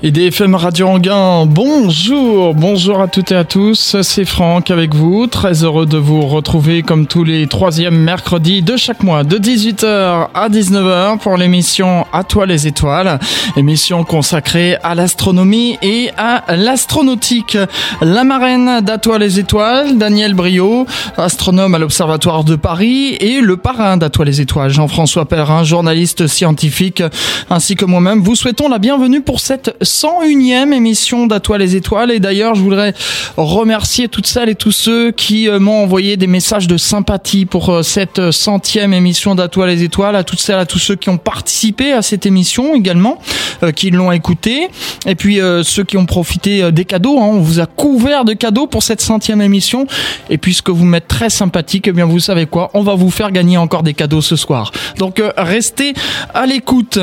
[0.00, 5.26] Et DFM Radio Anguin, bonjour, bonjour à toutes et à tous, c'est Franck avec vous,
[5.26, 10.28] très heureux de vous retrouver comme tous les troisièmes mercredis de chaque mois, de 18h
[10.32, 13.18] à 19h pour l'émission À toi les étoiles,
[13.56, 17.58] émission consacrée à l'astronomie et à l'astronautique.
[18.00, 20.86] La marraine d'À toi les étoiles, Daniel Brio,
[21.16, 26.28] astronome à l'Observatoire de Paris, et le parrain d'À toi les étoiles, Jean-François Perrin, journaliste
[26.28, 27.02] scientifique,
[27.50, 32.10] ainsi que moi-même, vous souhaitons la bienvenue pour cette 101e émission d'Atoile les étoiles.
[32.10, 32.94] Et d'ailleurs, je voudrais
[33.36, 37.70] remercier toutes celles et tous ceux qui euh, m'ont envoyé des messages de sympathie pour
[37.70, 41.18] euh, cette centième émission d'Atoile les étoiles, à toutes celles, à tous ceux qui ont
[41.18, 43.18] participé à cette émission également,
[43.62, 44.68] euh, qui l'ont écouté,
[45.06, 47.18] et puis ceux qui ont profité des cadeaux.
[47.18, 47.30] Hein.
[47.32, 49.86] On vous a couvert de cadeaux pour cette centième émission.
[50.30, 53.30] Et puisque vous m'êtes très sympathique, eh bien vous savez quoi, on va vous faire
[53.30, 54.72] gagner encore des cadeaux ce soir.
[54.98, 55.94] Donc restez
[56.34, 56.98] à l'écoute.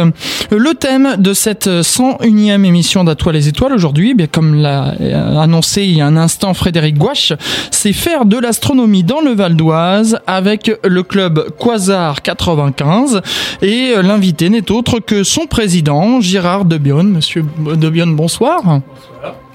[0.52, 5.38] Le thème de cette 101e émission émission d'À les étoiles aujourd'hui, bien comme l'a euh,
[5.40, 7.32] annoncé il y a un instant Frédéric Gouache,
[7.72, 13.22] c'est faire de l'astronomie dans le Val d'Oise avec le club Quasar 95
[13.62, 17.12] et euh, l'invité n'est autre que son président Gérard Debionne.
[17.12, 17.46] Monsieur
[17.78, 18.62] Debionne, bonsoir.
[18.62, 18.82] Bonsoir.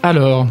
[0.02, 0.46] Alors,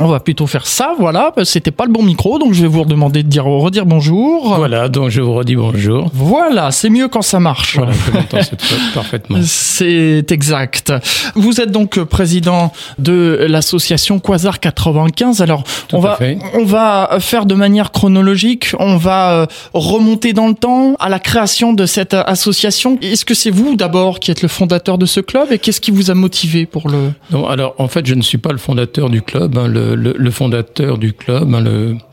[0.00, 1.32] on va plutôt faire ça, voilà.
[1.44, 4.54] C'était pas le bon micro, donc je vais vous redemander de dire, redire bonjour.
[4.56, 6.10] Voilà, donc je vous redis bonjour.
[6.14, 7.76] Voilà, c'est mieux quand ça marche.
[7.76, 9.38] Voilà, je parfaitement.
[9.42, 10.92] C'est exact.
[11.34, 15.42] Vous êtes donc président de l'association Quasar 95.
[15.42, 16.18] Alors, on va,
[16.54, 18.74] on va faire de manière chronologique.
[18.78, 22.98] On va euh, remonter dans le temps à la création de cette association.
[23.02, 25.90] Est-ce que c'est vous d'abord qui êtes le fondateur de ce club et qu'est-ce qui
[25.90, 29.10] vous a motivé pour le Non, alors en fait, je ne suis pas le fondateur
[29.10, 29.58] du club.
[29.58, 29.68] Hein.
[29.68, 31.64] le le, fondateur du club, hein,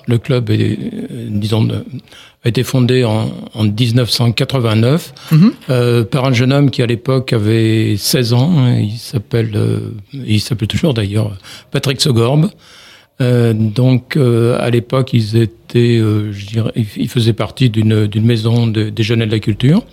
[0.08, 0.78] le, club est,
[1.30, 1.68] disons,
[2.44, 3.30] a été fondé en,
[3.64, 5.52] 1989 mhm.
[5.70, 8.54] euh, par un jeune homme qui à l'époque avait 16 ans.
[8.58, 11.38] Hein, il s'appelle, euh, il s'appelle toujours d'ailleurs
[11.72, 12.50] Patrick Segorbe.
[13.20, 19.26] Euh, donc à l'époque ils étaient, je dirais, ils faisaient partie d'une maison des jeunes
[19.26, 19.84] de la culture.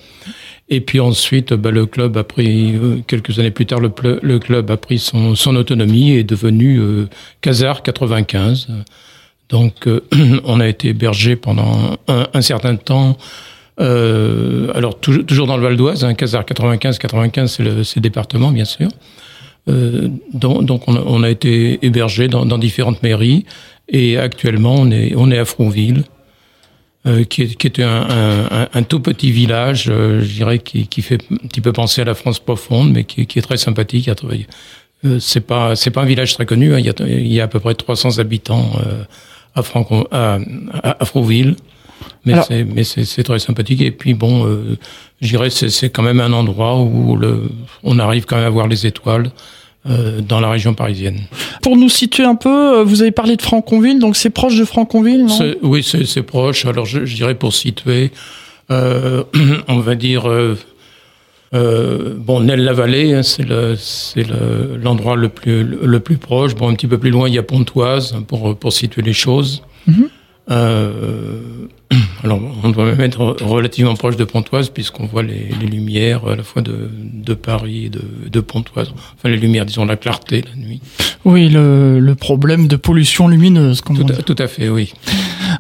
[0.71, 4.71] Et puis ensuite, bah, le club a pris, euh, quelques années plus tard, le, club
[4.71, 7.09] a pris son, autonomie et est devenu euh,
[7.43, 8.69] Casar 95.
[9.49, 10.01] Donc, euh,
[10.45, 13.17] on a été hébergé pendant un, un certain temps.
[13.81, 18.65] Euh, alors, toujours, dans le Val d'Oise, hein, Casar 95, 95, c'est le, département, bien
[18.65, 18.89] sûr.
[19.69, 23.45] Euh, donc, donc on, a, on, a, été hébergé dans, dans, différentes mairies.
[23.89, 26.05] Et actuellement, on est, on est à Frouville.
[27.07, 28.07] Euh, qui, est, qui était un,
[28.51, 32.01] un, un, tout petit village, euh, je dirais, qui, qui, fait un petit peu penser
[32.01, 34.47] à la France profonde, mais qui, qui est très sympathique à travailler.
[35.05, 36.75] Euh, c'est pas c'est pas un village très connu.
[36.75, 36.79] Hein.
[36.79, 39.05] Il, y a, il, y a, à peu près 300 habitants euh,
[39.55, 40.39] à, Franco, à,
[40.83, 41.57] à, Frouville.
[42.25, 43.81] Mais c'est mais c'est très sympathique.
[43.81, 44.79] Et puis bon, euh,
[45.21, 47.51] je dirais c'est quand même un endroit où le,
[47.83, 49.31] on arrive quand même à voir les étoiles.
[49.87, 51.21] Euh, dans la région parisienne.
[51.61, 54.65] Pour nous situer un peu, euh, vous avez parlé de Franconville, donc c'est proche de
[54.65, 55.39] Franconville, non?
[55.61, 56.65] Oui, c'est proche.
[56.65, 58.11] Alors je, je, dirais pour situer,
[58.71, 59.25] euh,
[59.69, 60.57] on va dire, euh,
[62.17, 63.47] bon, Nel-la-Vallée, hein, c'est
[64.83, 66.55] l'endroit le, le, plus le plus proche.
[66.55, 69.63] Bon, un petit peu plus loin, il y a Pontoise pour pour situer les choses.
[69.87, 70.05] Mm
[72.25, 76.37] alors, on doit même être relativement proche de Pontoise puisqu'on voit les, les, lumières à
[76.37, 78.93] la fois de, de Paris et de, de, Pontoise.
[78.95, 80.81] Enfin, les lumières, disons la clarté la nuit.
[81.25, 84.93] Oui, le, le problème de pollution lumineuse, comme tout, à, tout à fait, oui.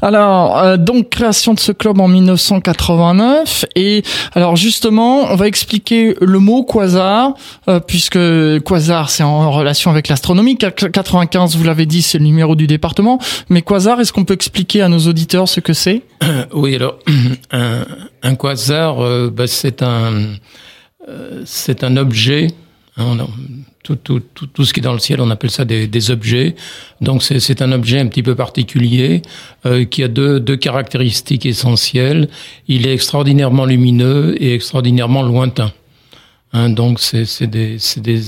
[0.03, 4.03] Alors, euh, donc création de ce club en 1989 et
[4.34, 7.34] alors justement, on va expliquer le mot quasar
[7.69, 8.19] euh, puisque
[8.65, 10.56] quasar c'est en relation avec l'astronomie.
[10.56, 13.19] 95, vous l'avez dit, c'est le numéro du département.
[13.49, 16.03] Mais quasar, est-ce qu'on peut expliquer à nos auditeurs ce que c'est?
[16.53, 16.99] Oui, alors
[17.53, 20.12] un, quasar, euh, bah, c'est un
[21.44, 22.49] c'est un objet.
[22.97, 23.16] Hein,
[23.84, 26.11] tout, tout, tout, tout, ce qui est dans le ciel, on appelle ça des, des
[26.11, 26.56] objets.
[27.00, 29.21] Donc c'est un objet un petit peu particulier
[29.67, 32.28] euh, qui a deux, deux caractéristiques essentielles.
[32.67, 35.71] Il est extraordinairement lumineux et extraordinairement lointain.
[36.55, 38.21] Hein, donc c'est des, des,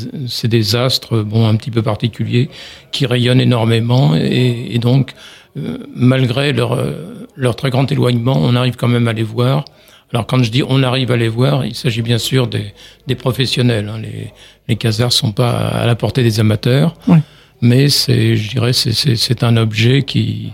[0.44, 2.50] des astres bon un petit peu particuliers
[2.93, 5.12] qui rayonnent énormément et, et donc
[5.56, 9.64] euh, malgré leur, euh, leur très grand éloignement, on arrive quand même à les voir.
[10.12, 12.73] Alors quand je dis on arrive à les voir, il s'agit bien sûr des,
[13.06, 13.88] des professionnels.
[13.88, 14.00] Hein.
[14.00, 14.32] Les,
[14.69, 17.19] les casards sont pas à la portée des amateurs, oui.
[17.61, 20.53] mais c'est, je dirais, c'est un objet qui,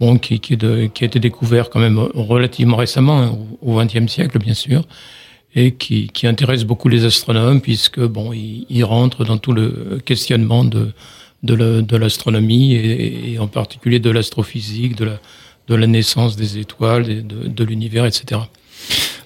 [0.00, 4.10] bon, qui, qui, de, qui, a été découvert quand même relativement récemment, hein, au XXe
[4.10, 4.82] siècle bien sûr,
[5.54, 10.00] et qui, qui, intéresse beaucoup les astronomes puisque bon, il, il rentre dans tout le
[10.04, 10.92] questionnement de
[11.44, 15.20] de l'astronomie et, et, en particulier de l'astrophysique, de la,
[15.68, 18.40] de la naissance des étoiles, de, de l'univers, etc.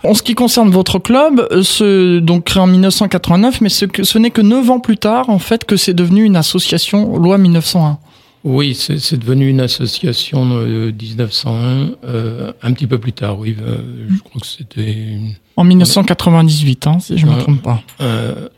[0.05, 4.31] En ce qui concerne votre club, ce, donc créé en 1989, mais ce, ce n'est
[4.31, 7.99] que neuf ans plus tard, en fait, que c'est devenu une association loi 1901.
[8.45, 13.57] Oui, c'est devenu une association de 1901, euh, un petit peu plus tard, oui.
[13.61, 13.77] Euh,
[14.09, 15.19] je crois que c'était...
[15.57, 17.83] En 1998, hein, si je ne me trompe pas.
[18.01, 18.49] Euh,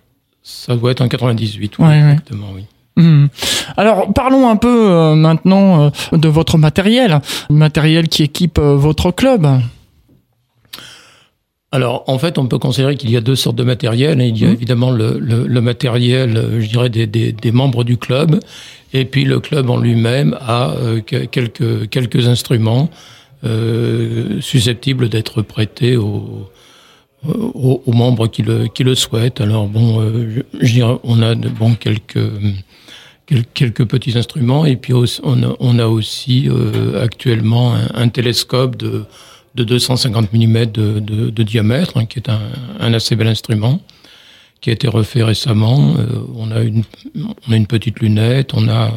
[0.43, 2.65] ça doit être en 98, oui, exactement, oui.
[2.97, 3.27] Hmm.
[3.77, 9.11] Alors parlons un peu euh, maintenant euh, de votre matériel, matériel qui équipe euh, votre
[9.11, 9.47] club.
[11.73, 14.21] Alors, en fait, on peut considérer qu'il y a deux sortes de matériel.
[14.21, 14.53] Il y a hmm.
[14.53, 18.41] évidemment le, le, matériel, je dirais, des, des, des, membres du club,
[18.93, 20.75] et puis le club en lui-même a
[21.07, 22.91] quelques, quelques instruments
[24.41, 26.51] susceptibles d'être prêtés aux,
[27.27, 29.41] aux, aux, membres qui le, qui le souhaitent.
[29.41, 32.19] Alors, bon, je, je dirais, on a bon quelques
[33.55, 39.05] quelques petits instruments et puis on a, aussi euh, actuellement un, télescope de,
[39.55, 43.81] de 250 mm de, diamètre hein, qui est un, assez bel instrument
[44.61, 45.95] qui a été refait récemment.
[45.99, 46.05] Euh,
[46.37, 46.85] on a une
[47.49, 48.93] on a une petite lunette, on a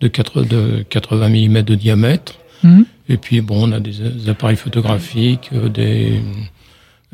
[0.00, 2.34] de, 4, de 80 mm de diamètre.
[2.62, 2.82] Mmh.
[3.08, 6.20] Et puis bon, on a des, appareils photographiques, euh, des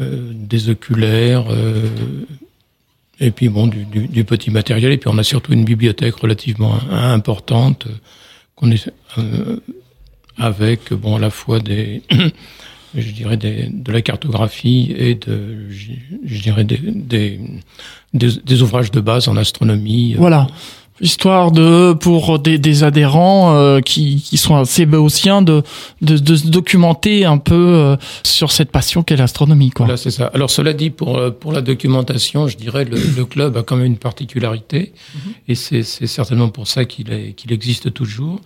[0.00, 1.46] des oculaires,
[3.20, 4.92] et puis bon, du, du, du, petit matériel.
[4.92, 7.94] Et puis on a surtout une bibliothèque relativement importante euh,
[8.54, 9.56] qu'on est euh,
[10.36, 12.02] avec bon à la fois des
[12.94, 17.40] je dirais des, de la cartographie et de je, dirais des, des,
[18.14, 20.14] des, ouvrages de base en astronomie.
[20.14, 20.48] Voilà
[21.00, 25.62] histoire de pour des, des adhérents euh, qui, qui sont assez béotiens de,
[26.02, 29.86] de, de se documenter un peu euh, sur cette passion qu'est l'astronomie quoi.
[29.86, 30.30] Voilà, c'est ça.
[30.34, 33.76] Alors cela dit pour euh, pour la documentation, je dirais le, le club a quand
[33.76, 35.30] même une particularité mm-hmm.
[35.48, 38.40] et c'est certainement pour ça qu'il qu'il existe toujours.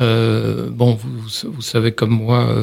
[0.00, 1.10] Euh, bon, vous,
[1.44, 2.54] vous savez comme moi,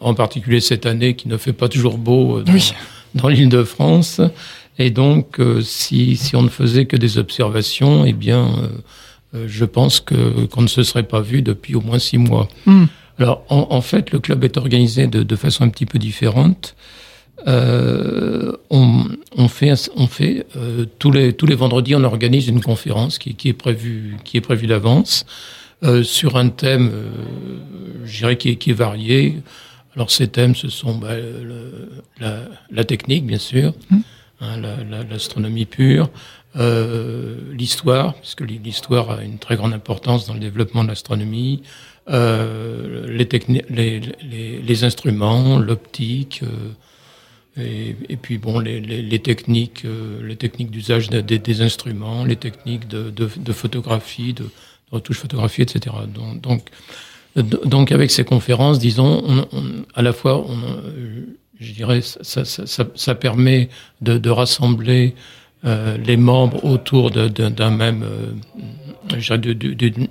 [0.00, 2.52] en particulier cette année qui ne fait pas toujours beau dans,
[3.14, 4.20] dans l'île de France.
[4.78, 8.68] Et donc, euh, si, si on ne faisait que des observations, eh bien, euh,
[9.34, 12.48] euh, je pense que qu'on ne se serait pas vu depuis au moins six mois.
[12.66, 12.86] Hmm.
[13.18, 16.74] Alors, en, en, fait, le club est organisé de, de façon un petit peu différente.
[17.46, 19.04] Euh, on,
[19.36, 23.34] on, fait, on fait euh, tous les tous les vendredis, on organise une conférence qui,
[23.34, 25.63] qui est prévue qui est prévue d'avance euh,
[26.02, 26.92] sur un thème,
[28.04, 29.42] je dirais qui est, qui est varié.
[29.94, 32.40] Alors ces thèmes, ce sont bah, le, la,
[32.70, 33.74] la, technique, bien sûr.
[33.90, 34.00] Hmm.
[34.40, 34.60] Hein,
[35.08, 36.10] l'astronomie pure,
[36.56, 41.62] euh, l'histoire, parce que l'histoire a une très grande importance dans le développement de l'astronomie,
[42.10, 43.28] euh, les,
[43.70, 46.72] les, les, les, instruments, l'optique, euh,
[47.56, 52.36] et, et, puis bon, les, les techniques, euh, les techniques d'usage des, des, instruments, les
[52.36, 54.50] techniques de, de, de photographie, de,
[54.94, 55.94] de, retouche photographie, etc.
[56.14, 59.64] Donc, donc, donc avec ces conférences, disons, on, on,
[59.94, 60.56] à la fois, on,
[61.60, 63.68] je dirais, ça, ça, ça, ça permet
[64.00, 65.14] de, de rassembler
[65.64, 68.32] euh, les membres autour d'un même, euh,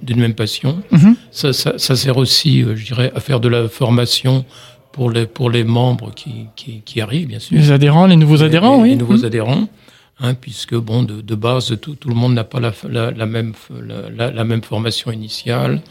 [0.02, 0.82] d'une même passion.
[0.92, 1.16] Mm-hmm.
[1.32, 4.46] ça, ça, ça, sert aussi, euh, je dirais, à faire de la formation
[4.92, 7.58] pour les pour les membres qui, qui, qui arrivent, bien sûr.
[7.58, 8.90] Les adhérents, les nouveaux adhérents, oui.
[8.90, 9.26] Les nouveaux mm-hmm.
[9.26, 9.68] adhérents.
[10.20, 13.26] Hein, puisque bon, de, de base, tout, tout, le monde n'a pas la, la, la
[13.26, 13.54] même
[14.16, 15.82] la, la, même formation initiale.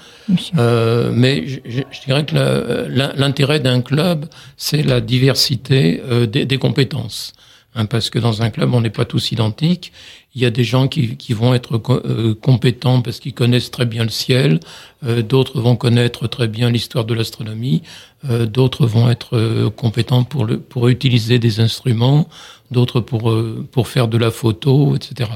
[0.56, 2.86] Euh, mais je, je, dirais que
[3.18, 4.26] l'intérêt d'un club,
[4.56, 7.32] c'est la diversité euh, des, des, compétences.
[7.74, 9.92] Hein, parce que dans un club, on n'est pas tous identiques.
[10.34, 13.84] Il y a des gens qui, qui vont être euh, compétents parce qu'ils connaissent très
[13.84, 14.60] bien le ciel.
[15.04, 17.82] Euh, d'autres vont connaître très bien l'histoire de l'astronomie.
[18.30, 22.28] Euh, d'autres vont être compétents pour, le, pour utiliser des instruments
[22.72, 25.30] d'autres pour, euh, pour faire de la photo, etc.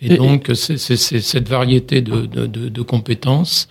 [0.00, 3.68] Et, donc, c'est cette variété de, de, de, de compétences,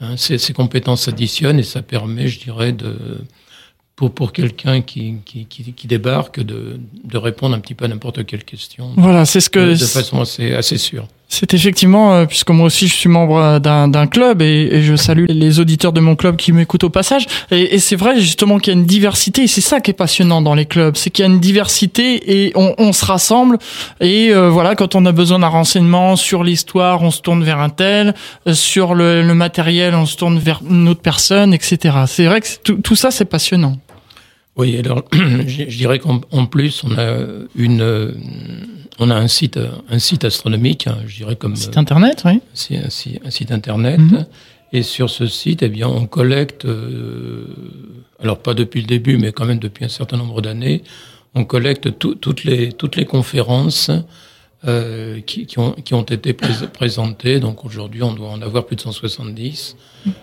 [0.00, 2.96] hein, ces, ces compétences s'additionnent et ça permet, je dirais, de,
[3.98, 7.88] pour, pour quelqu'un qui, qui, qui, qui, débarque de, de répondre un petit peu à
[7.88, 8.92] n'importe quelle question.
[8.96, 9.58] Voilà, c'est ce que.
[9.58, 11.08] De, de façon assez, assez sûre.
[11.30, 15.26] C'est effectivement, euh, puisque moi aussi je suis membre d'un club et, et, je salue
[15.28, 17.26] les auditeurs de mon club qui m'écoutent au passage.
[17.50, 19.94] Et, et c'est vrai justement qu'il y a une diversité et c'est ça qui est
[19.94, 23.58] passionnant dans les clubs, c'est qu'il y a une diversité et on, on se rassemble.
[24.00, 27.58] Et euh, voilà, quand on a besoin d'un renseignement sur l'histoire, on se tourne vers
[27.58, 28.14] un tel,
[28.46, 31.94] euh, sur le, le, matériel, on se tourne vers une autre personne, etc.
[32.06, 33.76] C'est vrai que tout, tout ça c'est passionnant.
[34.58, 37.16] Oui, alors je dirais qu'en plus on a
[37.54, 37.82] une
[38.98, 41.52] on a un site, un site astronomique, hein, je dirais comme.
[41.52, 42.40] Un site internet, oui.
[42.76, 42.86] Un,
[43.26, 43.98] un, site internet.
[43.98, 44.26] Mm -hmm.
[44.72, 47.46] Et sur ce site, eh bien, on collecte, euh,
[48.22, 50.82] alors pas depuis le début, mais quand même depuis un certain nombre d'années,
[51.34, 53.90] on collecte tout, toutes les toutes les conférences
[54.66, 57.38] euh, qui, qui, ont, qui ont été pré présentées.
[57.38, 59.76] Donc aujourd'hui, on doit en avoir plus de 170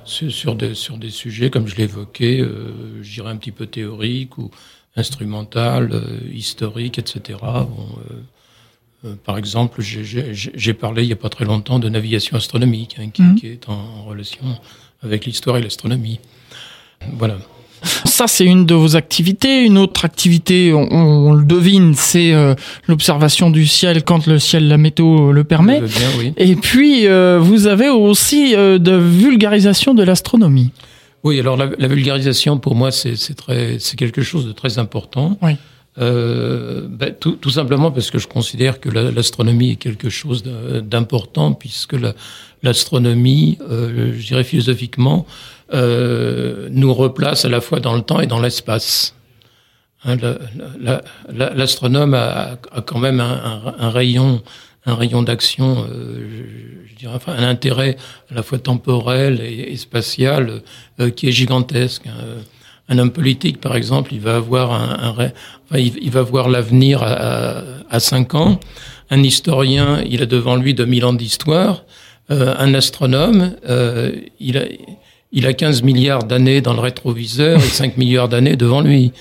[0.04, 3.65] sur, sur, des, sur des sujets, comme je l'évoquais, euh, je dirais un petit peu
[3.65, 4.51] théoriques ou
[4.98, 6.01] instrumentales,
[6.34, 7.38] historiques, etc.
[9.25, 13.22] par exemple, j'ai parlé il n'y a pas très longtemps de navigation astronomique, hein, qui,
[13.22, 13.36] mmh.
[13.36, 14.44] qui, est en relation
[15.01, 16.20] avec l'histoire et l'astronomie.
[17.13, 17.38] Voilà.
[18.06, 19.63] Ça, c'est une de vos activités.
[19.63, 22.56] Une autre activité, on, le devine, c'est euh,
[22.88, 25.82] l'observation du ciel quand le ciel, la météo le permet.
[26.38, 30.72] Et puis, euh, vous avez aussi euh, de vulgarisation de l'astronomie.
[31.24, 33.15] Oui, alors la, vulgarisation, pour moi, c'est
[33.98, 35.38] quelque chose de très important.
[35.42, 35.54] Oui.
[35.98, 41.96] Ben, tout, tout, simplement parce que je considère que l'astronomie est quelque chose d'important, puisque
[42.62, 45.25] l'astronomie, je dirais philosophiquement,
[45.74, 49.16] euh, nous replace à la fois dans le temps et dans l'espace.
[50.04, 50.18] Hein,
[51.30, 54.44] L'astronome a, quand même un, rayon,
[54.86, 57.98] un rayon d'action, euh, je, dirais, enfin, un intérêt
[58.30, 60.62] à la fois temporel et, spatial
[61.00, 62.04] euh, qui est gigantesque.
[62.08, 62.44] Hein.
[62.88, 67.64] Un homme politique, par exemple, il va avoir un, enfin, il, va voir l'avenir à,
[67.90, 68.60] à, 5 ans.
[69.10, 71.84] Un historien, il a devant lui 2000 ans d'histoire.
[72.32, 74.64] Euh, un astronome, euh, il a
[75.36, 79.12] il a 15 milliards d'années dans le rétroviseur et 5 milliards d'années devant lui.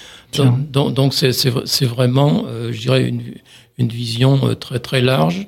[0.72, 3.20] Donc, c'est vraiment, euh, je dirais, une,
[3.78, 5.46] une vision euh, très très large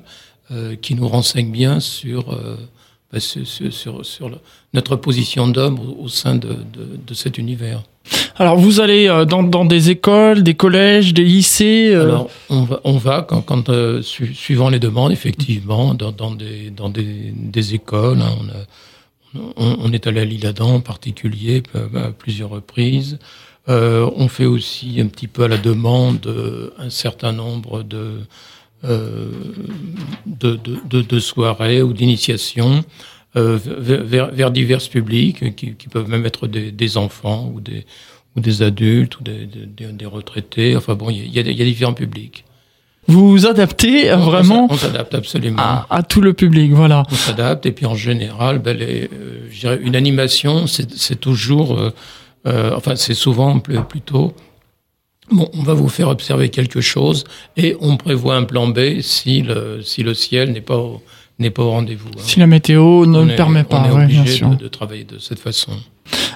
[0.51, 2.57] euh, qui nous renseigne bien sur, euh,
[3.11, 4.31] bah, sur, sur, sur
[4.73, 7.83] notre position d'homme au, sein de, de, de, cet univers.
[8.37, 12.97] Alors vous allez dans, dans, des écoles, des collèges, des lycées Alors on va, on
[12.97, 13.71] va quand, quand
[14.01, 18.21] suivant les demandes, effectivement, dans, dans, des, dans des, des écoles.
[18.21, 18.63] Hein, on a,
[19.55, 23.19] on, est allé à l'Île-Adam en particulier à plusieurs reprises.
[23.69, 28.21] Euh, on fait aussi un petit peu à la demande euh, un certain nombre de,
[28.85, 29.29] euh,
[31.19, 32.83] soirées ou d'initiations
[33.35, 37.85] vers, divers publics qui, peuvent même être des, enfants ou des,
[38.35, 40.75] ou des adultes ou des, retraités.
[40.75, 42.45] Enfin bon, il y a différents publics.
[43.07, 45.61] Vous vous adaptez vraiment On s'adapte absolument.
[45.89, 47.03] À, tout le public, voilà.
[47.09, 49.09] On s'adapte et puis en général, ben les,
[49.63, 51.93] euh, une animation, c'est toujours, euh,
[52.47, 54.33] euh, enfin c'est souvent plutôt,
[55.31, 57.23] bon, on va vous faire observer quelque chose
[57.55, 61.01] et on prévoit un plan B si le, si le ciel n'est pas au,
[61.39, 62.09] n'est pas au rendez-vous.
[62.09, 62.21] Hein.
[62.23, 65.39] Si la météo ne le permet pas, on est obligé de, de travailler de cette
[65.39, 65.71] façon.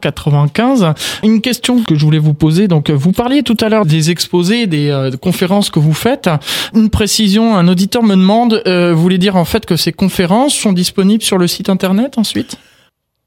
[0.62, 2.68] 95 une question que je voulais vous poser.
[2.68, 6.30] Donc, vous parliez tout à l'heure des exposés, des euh, conférences que vous faites.
[6.74, 10.54] Une précision, un auditeur me demande, euh, vous voulez dire en fait que ces conférences
[10.54, 12.58] sont disponibles sur le site internet ensuite?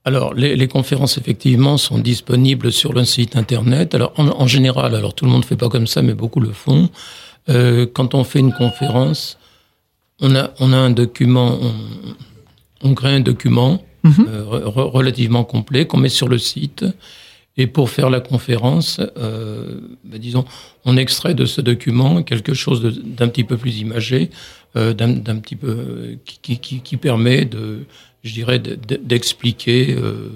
[0.07, 3.95] Alors, les, conférences, effectivement, sont disponibles sur le site Internet.
[3.95, 6.53] Alors, en, général, alors tout le monde ne fait pas comme ça, mais beaucoup le
[6.53, 6.91] font.
[7.49, 9.38] Euh, quand on fait une conférence,
[10.21, 14.26] on a, on a un document, on, on crée un document mhm.
[14.47, 16.85] relativement complet qu'on met sur le site
[17.57, 20.45] et pour faire la conférence, euh, ben disons,
[20.85, 24.31] on extrait de ce document quelque chose d'un petit peu plus imagé,
[24.77, 27.85] euh, d'un petit peu qui, qui, qui, permet de,
[28.25, 30.31] je dirais, d'expliquer euh,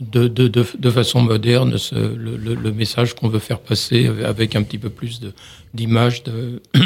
[0.00, 4.56] de, de, de, de, façon moderne ce, le, le, message qu'on veut faire passer avec
[4.56, 5.20] un petit peu plus
[5.74, 6.62] d'images, de,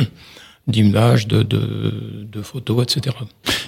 [0.66, 1.92] d'images, de, de,
[2.32, 3.14] de, photos, etc.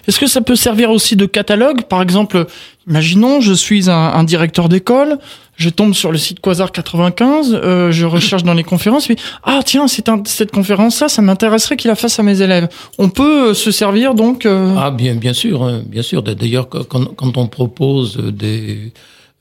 [0.08, 1.82] Est-ce que ça peut servir aussi de catalogue?
[1.82, 2.46] Par exemple,
[2.88, 5.18] imaginons, je suis un, un directeur d'école,
[5.56, 9.60] je tombe sur le site Quasar 95, euh, je recherche dans les conférences, puis ah
[9.64, 12.68] tiens, c'est cette conférence-là, ça m'intéresserait qu'il la fasse à mes élèves.
[12.98, 14.74] On peut euh, se servir donc euh...
[14.78, 16.22] Ah bien, bien sûr, hein, bien sûr.
[16.22, 18.92] D'ailleurs, quand, quand on propose des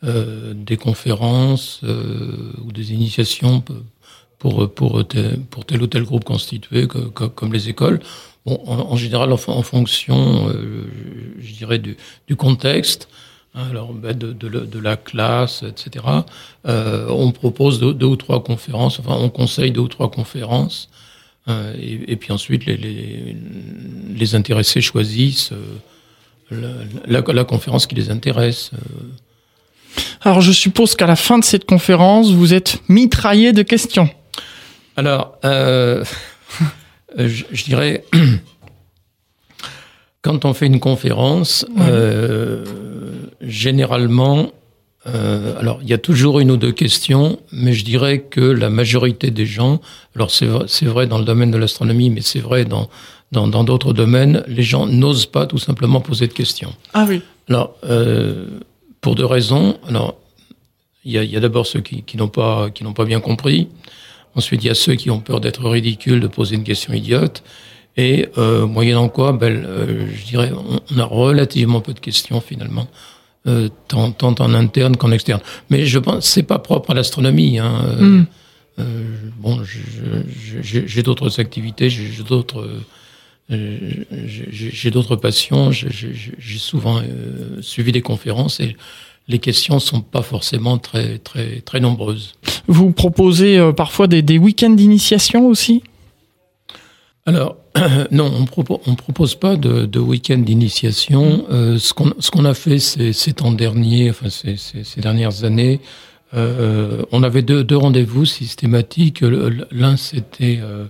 [0.06, 3.64] euh, des conférences euh, ou des initiations
[4.40, 8.00] pour pour tel, pour tel ou tel groupe constitué, comme les écoles,
[8.46, 10.50] bon, en, général, en, fonction,
[11.40, 13.08] je dirais du, contexte.
[13.56, 16.06] Alors, ben, de, de, la classe, etc.
[16.68, 20.90] Euh, on propose deux, ou trois conférences, enfin, on conseille deux ou trois conférences,
[21.48, 25.52] euh, et, puis ensuite, les, les, intéressés choisissent
[26.52, 28.72] euh, la, la, conférence qui les intéresse.
[28.74, 30.00] Euh.
[30.22, 34.10] Alors, je suppose qu'à la fin de cette conférence, vous êtes mitraillé de questions.
[34.96, 36.04] Alors, euh,
[37.18, 38.06] je, je, dirais,
[40.22, 42.64] quand on fait une conférence, euh,
[43.42, 44.52] généralement,
[45.08, 48.70] euh, alors, il y a toujours une ou deux questions, mais je dirais que la
[48.70, 49.82] majorité des gens,
[50.16, 52.90] alors c'est vrai, vrai dans le domaine de l'astronomie, mais c'est vrai dans
[53.32, 56.74] dans d'autres domaines, les gens n'osent pas tout simplement poser de questions.
[56.94, 57.22] Ah oui.
[57.50, 57.76] Alors,
[59.02, 59.78] pour deux raisons.
[59.90, 60.16] Alors,
[61.04, 63.68] il y a, d'abord ceux qui, qui n'ont pas qui n'ont pas bien compris.
[64.36, 67.44] Ensuite, il y a ceux qui ont peur d'être ridicules, de poser une question idiote.
[67.98, 72.88] Et euh, moyennant quoi, ben, euh, je dirais, on, a relativement peu de questions finalement.
[73.48, 75.40] Euh, tant, tant, en interne qu'en externe.
[75.70, 77.60] Mais je pense c'est pas propre à l'astronomie.
[77.60, 77.96] Hein.
[78.00, 78.26] Mm.
[78.80, 78.84] Euh,
[79.38, 82.68] bon, j'ai d'autres activités, j'ai d'autres
[83.50, 85.72] j'ai d'autres passions.
[85.72, 87.02] J'ai souvent
[87.62, 88.76] suivi des conférences et
[89.28, 92.36] les questions sont pas forcément très très très nombreuses.
[92.68, 95.84] Vous proposez parfois des, des week-ends d'initiation aussi?
[97.26, 97.58] Alors
[98.12, 101.38] non, on propose, on propose pas de, de week-end d'initiation.
[101.38, 101.46] Mm.
[101.52, 105.02] Euh, ce qu'on ce qu'on a fait ces, ces temps derniers, enfin ces, ces, ces
[105.02, 105.82] dernières années,
[106.34, 109.22] euh, on avait deux, deux rendez-vous systématiques.
[109.22, 110.86] L'un c'était euh,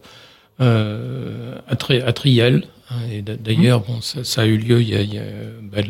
[0.62, 2.68] euh à, Tri à, Triel.
[2.90, 5.24] Hein, et d'ailleurs, bon, ça, ça, a eu lieu il y a, il y a
[5.62, 5.88] ben,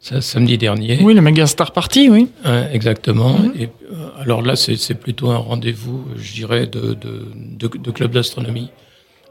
[0.00, 0.98] ça, samedi dernier.
[1.02, 2.28] Oui, le Mega Star Party, oui.
[2.72, 3.38] exactement.
[3.38, 3.52] Mm.
[3.58, 8.12] Et euh, alors là, c'est plutôt un rendez-vous, je dirais, de, de, de, de club
[8.12, 8.70] d'astronomie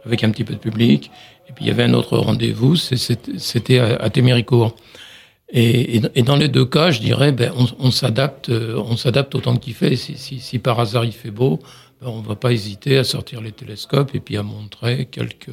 [0.06, 1.12] avec un petit peu de public.
[1.50, 4.76] Et puis il y avait un autre rendez-vous, c'était à, Téméricourt.
[5.50, 9.56] Et, et, dans les deux cas, je dirais, ben, on, s'adapte, on s'adapte au temps
[9.56, 9.96] qu'il fait.
[9.96, 11.60] Si, si, si, par hasard il fait beau,
[12.02, 15.52] ben, on va pas hésiter à sortir les télescopes et puis à montrer quelques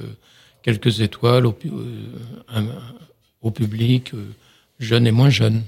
[0.64, 2.62] quelques étoiles au, euh,
[3.42, 4.24] au public, euh,
[4.80, 5.62] jeune et moins jeune.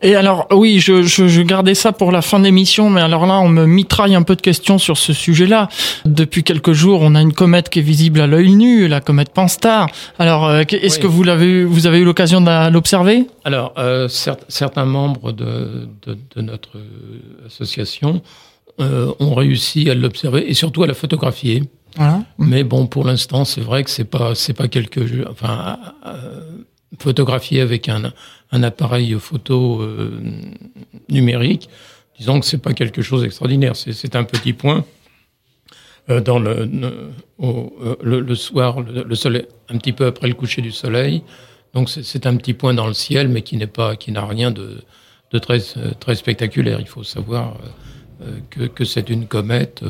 [0.00, 3.26] Et alors, oui, je, je, je, gardais ça pour la fin de l'émission, mais alors
[3.26, 5.68] là, on me mitraille un peu de questions sur ce sujet-là.
[6.04, 9.30] Depuis quelques jours, on a une comète qui est visible à l'œil nu, la comète
[9.30, 9.88] Pan-STAR.
[10.20, 14.84] Alors, euh, est-ce que vous l'avez, vous avez eu l'occasion de l'observer Alors, euh, certains
[14.84, 16.78] membres de, de, de, notre
[17.46, 18.22] association
[18.80, 21.64] euh, ont réussi à l'observer et surtout à la photographier.
[21.96, 22.22] Voilà.
[22.38, 25.76] Mais bon, pour l'instant, c'est vrai que c'est pas, c'est pas quelque, enfin,
[26.06, 26.40] euh,
[26.98, 28.12] photographier avec un
[28.50, 30.20] un appareil photo euh,
[31.08, 31.68] numérique,
[32.18, 33.76] disons que c'est pas quelque chose d'extraordinaire.
[33.76, 34.84] C'est un petit point
[36.10, 36.68] euh, dans le,
[37.40, 41.22] euh, le, le, soir, le, soleil, un petit peu après le coucher du soleil.
[41.74, 44.50] Donc c'est un petit point dans le ciel, mais qui n'est pas, qui n'a rien
[44.50, 44.78] de,
[45.32, 45.60] de très,
[46.00, 46.80] très spectaculaire.
[46.80, 47.58] Il faut savoir
[48.48, 49.84] que, que c'est une comète.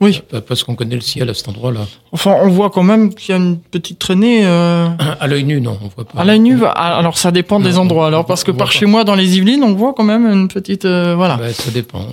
[0.00, 0.22] Oui.
[0.48, 1.80] Parce qu'on connaît le ciel à cet endroit-là.
[2.10, 4.44] Enfin, on voit quand même qu'il y a une petite traînée.
[4.44, 4.88] Euh...
[5.20, 6.20] À l'œil nu, non, on voit pas.
[6.20, 8.06] À l'œil nu, alors ça dépend des endroits.
[8.06, 10.84] Alors parce que par chez moi, dans les Yvelines, on voit quand même une petite,
[10.84, 11.38] euh, voilà.
[11.52, 12.06] Ça dépend.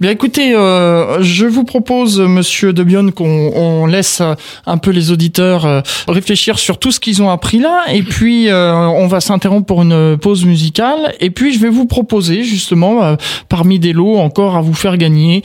[0.00, 4.22] Bien écoutez, euh, je vous propose, Monsieur Debion, qu'on on laisse
[4.66, 8.48] un peu les auditeurs euh, réfléchir sur tout ce qu'ils ont appris là, et puis
[8.48, 13.02] euh, on va s'interrompre pour une pause musicale, et puis je vais vous proposer justement,
[13.02, 13.16] euh,
[13.48, 15.42] parmi des lots encore à vous faire gagner,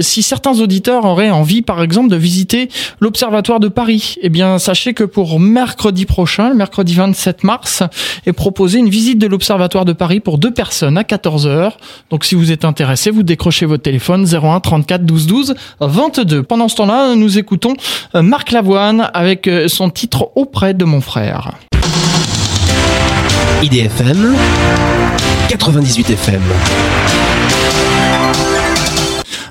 [0.00, 2.68] si certains auditeurs auraient envie, par exemple, de visiter
[3.00, 7.82] l'Observatoire de Paris, eh bien sachez que pour mercredi prochain, le mercredi 27 mars,
[8.26, 11.72] est proposé une visite de l'Observatoire de Paris pour deux personnes à 14 h
[12.10, 16.42] Donc si vous êtes intéressé, vous décrochez votre téléphone 01 34 12 12 22.
[16.42, 17.74] Pendant ce temps-là, nous écoutons
[18.14, 21.52] euh, Marc Lavoine avec euh, son titre Auprès de mon frère.
[23.62, 24.36] IDFM
[25.48, 26.40] 98 FM.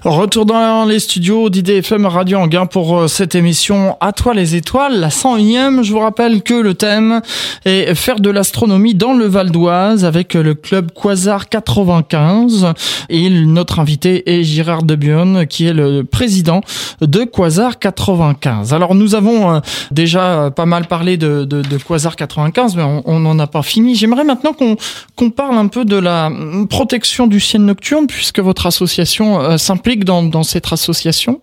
[0.05, 4.97] Retour dans les studios d'IDFM Radio Anguin pour euh, cette émission À toi les étoiles,
[4.97, 5.83] la 101e.
[5.83, 7.19] Je vous rappelle que le thème
[7.65, 12.67] est faire de l'astronomie dans le Val d'Oise avec le club Quasar 95
[13.09, 16.61] et notre invité est Gérard Debion qui est le président
[17.01, 18.73] de Quasar 95.
[18.73, 19.59] Alors nous avons euh,
[19.91, 21.45] déjà pas mal parlé de,
[21.85, 23.95] Quasar 95 mais on n'en a pas fini.
[23.95, 26.31] J'aimerais maintenant qu'on parle un peu de la
[26.69, 29.57] protection du ciel nocturne puisque votre association euh,
[29.97, 31.41] dans, cette association?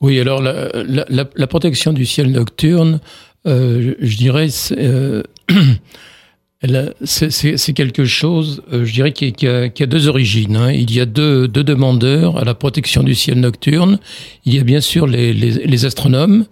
[0.00, 3.00] Oui, alors la, protection du ciel nocturne,
[3.46, 5.22] euh, je, dirais, euh,
[7.04, 10.56] c'est quelque chose, euh, je dirais, qui, a, deux origines.
[10.56, 10.72] Hein.
[10.72, 13.98] Il y a deux, demandeurs à la protection du ciel nocturne.
[14.44, 16.46] Il y a bien sûr les, astronomes.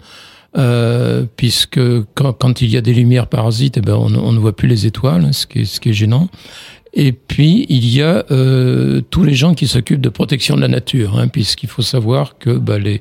[0.57, 1.81] Euh, puisque
[2.15, 4.69] quand, quand, il y a des lumières parasites, eh ben on, on, ne voit plus
[4.69, 6.31] les étoiles, ce qui est, ce qui est gênant.
[6.99, 10.69] Et puis, il y a euh, tous les gens qui s'occupent de protection de la
[10.69, 13.01] nature, hein, puisqu'il faut savoir que bah, les,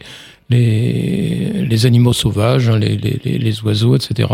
[0.50, 4.28] les, les animaux sauvages, hein, les, les, les, oiseaux, etc.,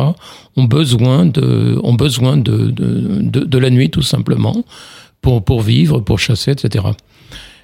[0.55, 4.65] ont besoin de, ont besoin de, de, de, de la nuit, tout simplement,
[5.21, 6.83] pour, pour vivre, pour chasser, etc.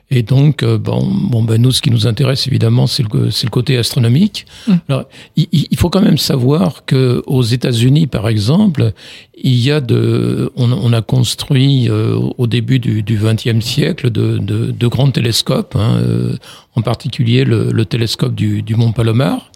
[0.09, 3.45] Et donc, euh, bon, bon, ben nous, ce qui nous intéresse évidemment, c'est le, c'est
[3.45, 4.45] le côté astronomique.
[4.67, 4.73] Mm.
[4.87, 5.03] Alors,
[5.35, 8.93] il, il faut quand même savoir que aux États-Unis, par exemple,
[9.35, 14.37] il y a de, on, on a construit euh, au début du XXe siècle de,
[14.37, 16.37] de, de, grands télescopes, hein, euh,
[16.75, 19.51] en particulier le, le télescope du, du Mont Palomar.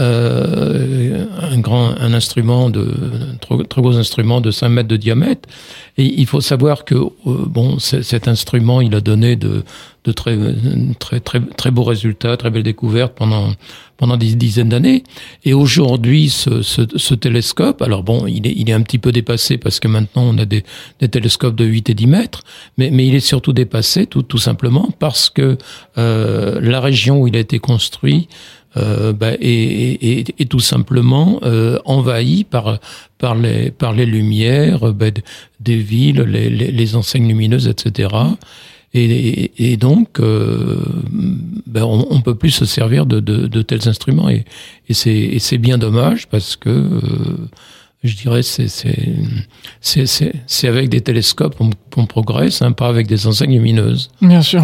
[0.00, 2.92] Euh, un grand un instrument de
[3.40, 5.48] très, très gros instrument de 5 mètres de diamètre.
[5.98, 9.62] Et il faut savoir que euh, bon cet instrument il a donné de,
[10.04, 10.36] de très
[10.98, 13.52] très très très beaux résultats très belles découvertes pendant
[13.96, 15.04] pendant des dizaines d'années.
[15.44, 19.12] Et aujourd'hui ce, ce, ce, télescope alors bon il est il est un petit peu
[19.12, 20.64] dépassé parce que maintenant on a des,
[20.98, 22.42] des télescopes de 8 et 10 mètres
[22.78, 25.56] mais mais il est surtout dépassé tout tout simplement parce que
[25.98, 28.26] euh, la région où il a été construit
[28.76, 32.80] euh, bah, et, et, et, tout simplement euh, envahi par
[33.18, 35.06] par les par les lumières bah,
[35.60, 38.08] des villes, les, les, les, enseignes lumineuses, etc.
[38.96, 40.78] Et, et donc, euh,
[41.66, 44.44] ben on, on peut plus se servir de, de, de tels instruments et,
[44.88, 47.00] et c'est bien dommage parce que euh,
[48.04, 48.68] je dirais c'est
[49.80, 51.56] c'est avec des télescopes
[51.90, 54.10] qu'on progresse, hein, pas avec des enseignes lumineuses.
[54.22, 54.62] Bien sûr.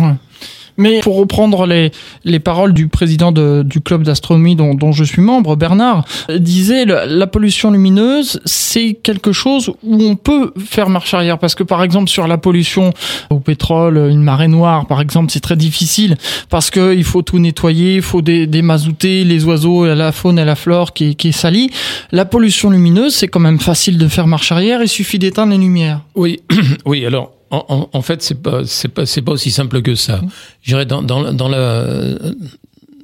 [0.76, 1.90] Mais pour reprendre les,
[2.24, 7.06] les paroles du président de, du club d'astronomie dont, je suis membre, Bernard, disait la,
[7.06, 11.38] la pollution lumineuse, c'est quelque chose où on peut faire marche arrière.
[11.38, 12.92] Parce que par exemple, sur la pollution
[13.30, 16.16] au pétrole, une marée noire, par exemple, c'est très difficile
[16.48, 20.44] parce que il faut tout nettoyer, il faut dé, démazouter les oiseaux, la faune et
[20.44, 21.70] la flore qui, qui est salie.
[22.12, 25.58] La pollution lumineuse, c'est quand même facile de faire marche arrière, il suffit d'éteindre les
[25.58, 26.00] lumières.
[26.14, 26.40] Oui,
[26.84, 29.94] oui, alors en, en, en, fait, c'est pas c'est pas c'est pas aussi simple que
[29.94, 30.20] ça.
[30.62, 32.16] Je dirais dans dans, dans la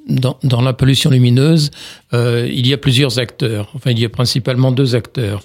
[0.09, 1.73] dans, dans, la pollution lumineuse,
[2.15, 3.71] euh, il y a plusieurs acteurs.
[3.75, 5.43] Enfin, il y a principalement deux acteurs.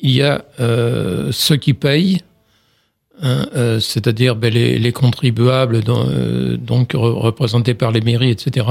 [0.00, 2.20] Il y a euh, ceux qui payent,
[3.20, 8.66] hein, euh, c'est-à-dire ben, les, les, contribuables, euh, donc représentés par les mairies, etc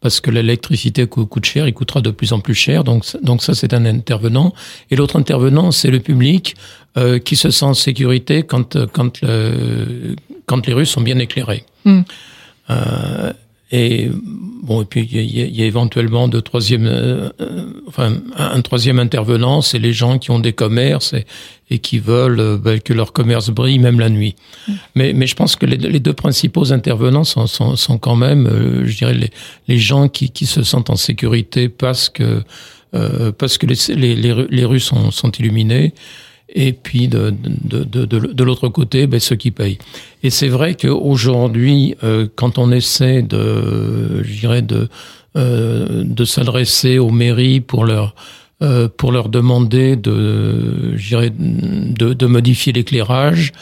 [0.00, 2.84] parce que l'électricité coûte cher, il coûtera de plus en plus cher.
[2.84, 4.54] Donc, donc ça, c'est un intervenant.
[4.90, 6.56] Et l'autre intervenant, c'est le public
[6.96, 11.64] euh, qui se sent en sécurité quand, quand, le, quand les rues sont bien éclairées.
[11.84, 12.00] Mm.
[12.70, 13.32] Euh,
[13.72, 14.10] et
[14.62, 17.30] bon, et puis il y, y, a éventuellement de troisième, euh,
[17.86, 21.24] enfin un troisième intervenant, c'est les gens qui ont des commerces et,
[21.70, 24.34] et qui veulent euh, ben, que leur commerce brille même la nuit.
[24.66, 24.72] Mmh.
[24.96, 28.48] Mais, mais je pense que les, les deux principaux intervenants sont, sont, sont quand même,
[28.48, 29.30] euh, je dirais, les,
[29.68, 32.42] les gens qui, qui se sentent en sécurité parce que
[32.92, 35.94] euh, parce que les, les, les, les rues sont, sont illuminées
[36.54, 39.78] et puis de, de, de, de, de l'autre côté, ben, ceux qui payent.
[40.22, 44.22] Et c'est vrai qu'aujourd'hui, euh, quand on essaie de,
[44.62, 44.88] de,
[45.36, 48.14] euh, de s'adresser aux mairies pour leur
[48.62, 53.52] euh, pour leur demander de, de, de modifier l'éclairage,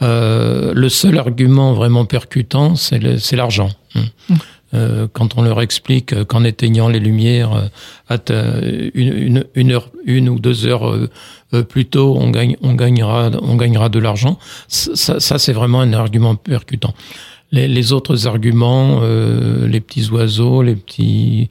[0.00, 3.70] euh, le seul argument vraiment percutant, c'est l'argent.
[3.94, 4.34] Mmh.
[4.74, 7.70] Euh, quand on leur explique qu'en éteignant les lumières
[8.08, 12.74] à une, une, une, heure, une ou deux heures euh, plus tôt, on, gagne, on,
[12.74, 14.38] gagnera, on gagnera de l'argent.
[14.68, 16.94] Ça, ça c'est vraiment un argument percutant.
[17.52, 21.48] Les, les autres arguments, euh, les petits oiseaux, les petits,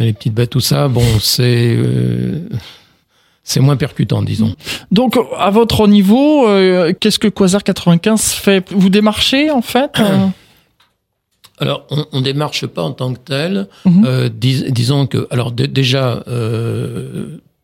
[0.00, 2.48] les petites bêtes, tout ça, bon, c'est euh,
[3.44, 4.54] c'est moins percutant, disons.
[4.90, 8.64] Donc, à votre niveau, euh, qu'est-ce que Quasar 95 fait?
[8.72, 10.28] Vous démarchez, en fait euh?
[11.62, 13.68] Alors, on, ne démarche pas en tant que tel.
[13.86, 14.28] -hmm.
[14.28, 16.22] dis, disons que, alors déjà,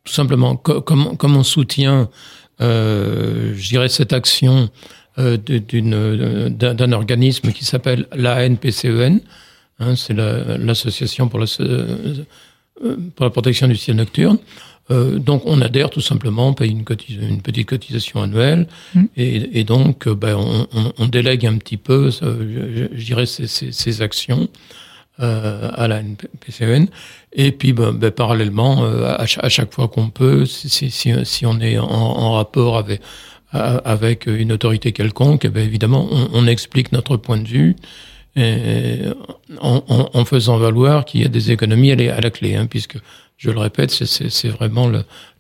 [0.08, 2.08] tout simplement, comme, comme on soutient,
[2.61, 4.68] euh, je dirais, cette action
[5.18, 9.20] euh, d'un organisme qui s'appelle l'ANPCEN,
[9.80, 12.24] hein, c'est l'association la, pour, la, euh,
[13.14, 14.38] pour la protection du ciel nocturne.
[14.90, 16.85] Euh, donc on adhère tout simplement, on paye une,
[17.20, 19.05] une petite cotisation annuelle mmh.
[19.16, 24.03] et, et, donc ben, on, on, on, délègue un petit peu, je, je dirais, ces,
[24.03, 24.48] actions
[25.20, 26.01] euh, à la
[26.40, 26.87] PCN.
[27.35, 30.90] Et puis, ben, ben, parallèlement, euh, à, ch à, chaque fois qu'on peut, si, si,
[31.24, 33.03] si, on est en, en rapport avec,
[33.53, 37.77] avec une autorité quelconque, ben, évidemment, on, on, explique notre point de vue.
[38.37, 39.01] Et
[39.61, 42.55] en, en, en faisant valoir qu'il y a des économies à la, à la clé,
[42.55, 42.98] hein, puisque
[43.38, 44.90] je le répète, c'est vraiment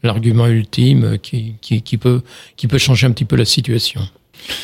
[0.02, 2.22] l'argument ultime qui, qui, qui, peut,
[2.56, 4.00] qui peut changer un petit peu la situation.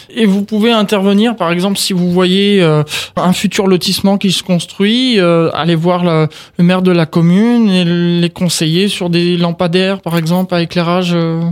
[0.09, 2.85] Et vous pouvez intervenir, par exemple, si vous voyez euh,
[3.17, 7.69] un futur lotissement qui se construit, euh, aller voir le, le, maire de la commune
[7.69, 11.13] et les conseiller sur des lampadaires, par exemple, à éclairage.
[11.15, 11.43] Euh...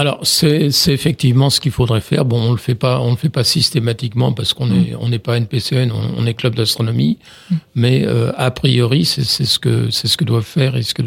[0.00, 2.24] Alors c'est effectivement ce qu'il faudrait faire.
[2.24, 5.18] Bon, on le fait pas, on le fait pas systématiquement parce qu'on est on n'est
[5.18, 7.18] pas NPCN, on, on est club d'astronomie,
[7.50, 7.54] mmh.
[7.74, 11.02] mais euh, a priori c'est ce que c'est ce que doivent faire et ce que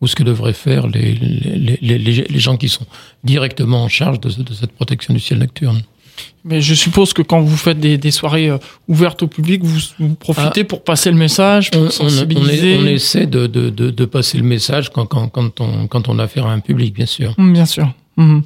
[0.00, 2.86] ou ce que devraient faire les les, les, les, les gens qui sont
[3.22, 5.82] directement en charge de, de cette protection du ciel nocturne.
[6.44, 9.78] Mais je suppose que quand vous faites des, des soirées euh, ouvertes au public, vous,
[9.98, 10.64] vous profitez Ah.
[10.64, 14.36] pour passer le message, pour On, on- on on essaie de, de, de, de passer
[14.38, 17.34] le message quand, quand, quand, on, quand on a affaire à un public, bien sûr.
[17.38, 17.86] Hum, Bien sûr.
[18.16, 18.42] Mhm.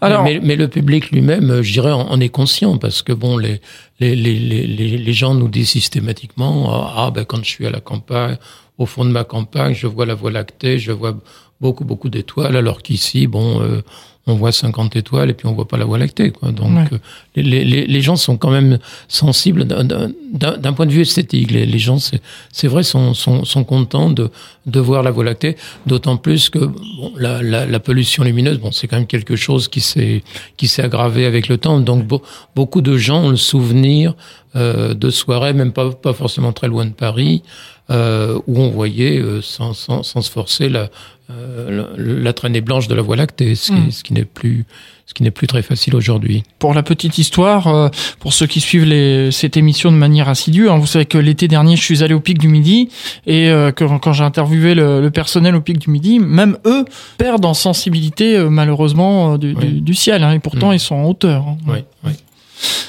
[0.00, 3.36] Alors, mais, mais le public lui-même, euh, je dirais, en, est conscient parce que bon,
[3.36, 3.60] les,
[3.98, 7.70] les, les, les, les gens nous disent systématiquement ah, ah, ben quand je suis à
[7.70, 8.36] la campagne,
[8.78, 11.18] au fond de ma campagne, je vois la Voie lactée, je vois
[11.60, 13.82] beaucoup beaucoup d'étoiles, alors qu'ici, bon, euh,
[14.30, 16.50] on voit 50 étoiles et puis on voit pas la Voie lactée, quoi.
[16.52, 16.84] Donc Ouais.
[16.92, 16.98] euh,
[17.36, 21.50] les, les, les gens sont quand même sensibles d'un- d'un d'un point de vue esthétique.
[21.50, 22.20] Les, les gens, c'est
[22.52, 24.30] c'est vrai, sont, sont, sont contents de,
[24.66, 28.70] de voir la Voie lactée, d'autant plus que bon, la, la, la pollution lumineuse, bon,
[28.70, 30.22] c'est quand même quelque chose qui s'est
[30.56, 31.80] qui s'est aggravé avec le temps.
[31.80, 32.22] Donc beau-
[32.54, 34.14] beaucoup de gens ont le souvenir
[34.56, 37.42] euh, de soirées, même pas pas forcément très loin de Paris,
[37.90, 40.90] euh, où on voyait euh, sans, sans, sans se forcer la,
[41.30, 43.90] euh, la, la traînée blanche de la Voie lactée, ce qui, Mm.
[43.90, 44.64] ce qui n'est plus
[45.06, 46.44] ce qui n'est plus très facile aujourd'hui.
[46.60, 47.88] pour la petite histoire, euh,
[48.20, 51.48] pour ceux qui suivent les, cette émission de manière assidue, hein, vous savez que l'été
[51.48, 52.90] dernier, je suis allé au Pic du Midi
[53.26, 56.84] et euh, que, quand j'ai interviewé le, le personnel au Pic du Midi, même eux
[57.18, 59.66] perdent en sensibilité euh, malheureusement du, Oui.
[59.66, 60.74] du, du ciel, hein, et pourtant Mm.
[60.74, 61.44] ils sont en hauteur.
[61.48, 61.56] hein.
[61.66, 62.12] Oui, oui.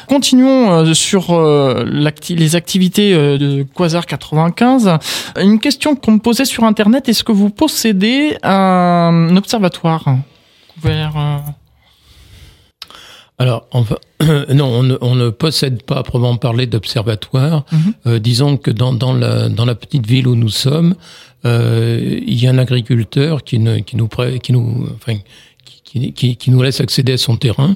[0.07, 1.31] Continuons sur
[2.29, 4.97] les activités de Quasar 95.
[5.39, 10.17] Une question qu'on me posait sur Internet, est-ce que vous possédez un observatoire?
[10.85, 11.37] Euh,
[13.37, 13.95] Alors, enfin,
[14.53, 17.65] non, on ne, on ne possède pas à proprement parler d'observatoire.
[17.71, 17.93] Mhm.
[18.07, 20.95] Euh, disons que dans, dans, la, dans la petite ville où nous sommes,
[21.45, 25.17] euh, il y a un agriculteur qui, ne, qui, nous, prê- qui, nous, enfin,
[25.83, 27.75] qui, qui, qui nous laisse accéder à son terrain.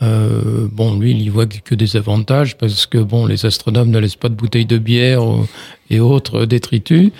[0.00, 4.16] Bon, lui, il y voit que des avantages parce que bon, les astronomes ne laissent
[4.16, 5.22] pas de bouteilles de bière
[5.88, 7.12] et autres détritus.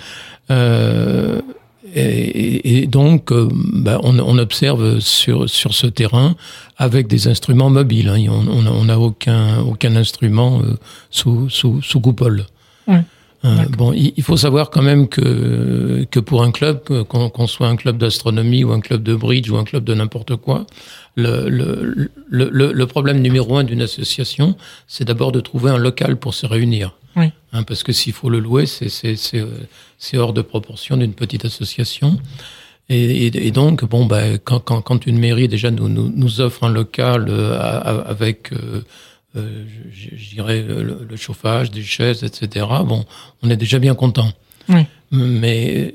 [1.95, 6.35] Et, donc, bah, on, on observe sur, sur ce terrain
[6.77, 8.09] avec des instruments mobiles.
[8.09, 8.25] hein.
[8.29, 10.75] On n'a on aucun, aucun instrument euh,
[11.09, 12.45] sous, sous, sous coupole.
[12.87, 13.03] Ouais.
[13.45, 17.45] Euh, bon, il, faut savoir quand même que, que pour un club, que- qu'on qu'on
[17.47, 20.65] soit un club d'astronomie ou un club de bridge ou un club de n'importe quoi,
[21.15, 24.55] le, le, le, le, problème numéro un d'une association,
[24.87, 26.95] c'est d'abord de trouver un local pour se réunir.
[27.15, 27.31] Oui.
[27.53, 32.19] Hein, parce que s'il faut le louer, c'est euh, hors de proportion d'une petite association.
[32.89, 36.41] Et, et, et donc, bon, bah, quand, quand, quand une mairie déjà nous, nous, nous
[36.41, 37.59] offre un local euh,
[38.05, 38.81] avec, euh,
[39.35, 43.05] euh, je, je dirais, le, le chauffage, des chaises, etc., bon,
[43.43, 44.31] on est déjà bien content.
[44.69, 44.85] Oui.
[45.11, 45.93] Mais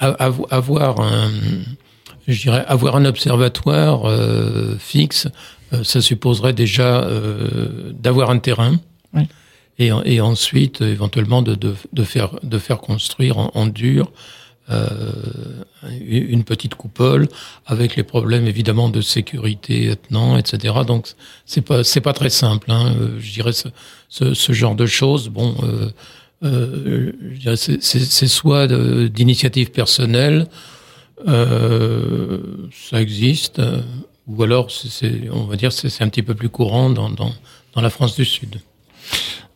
[0.00, 0.14] euh,
[0.50, 1.30] avoir un,
[2.28, 5.28] je dirais, avoir un observatoire euh, fixe,
[5.72, 8.78] euh, ça supposerait déjà euh, d'avoir un terrain.
[9.14, 9.22] Oui.
[9.78, 14.10] Et, et ensuite, éventuellement, de, de, de, faire, de faire construire en, en dur
[14.68, 17.28] une petite coupole
[17.66, 20.74] avec les problèmes évidemment de sécurité attenant, etc.
[20.86, 21.08] Donc
[21.44, 22.70] c'est pas c'est pas très simple.
[22.70, 22.94] Hein.
[23.00, 23.68] Euh, Je dirais ce,
[24.08, 25.28] ce, ce genre de choses.
[25.28, 25.88] Bon, euh,
[26.44, 28.66] euh, je dirais c'est- soit
[29.08, 30.46] d'initiative personnelle,
[31.28, 32.38] euh,
[32.90, 33.80] ça existe, euh,
[34.26, 37.32] ou alors c'est- on va dire c'est un petit peu plus courant dans dans,
[37.74, 38.56] dans la France du Sud.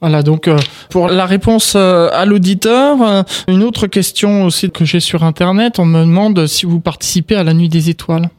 [0.00, 0.56] Voilà, donc euh,
[0.88, 5.78] pour la réponse euh, à l'auditeur, euh, une autre question aussi que j'ai sur Internet,
[5.78, 8.30] on me demande si vous participez à la Nuit des Étoiles.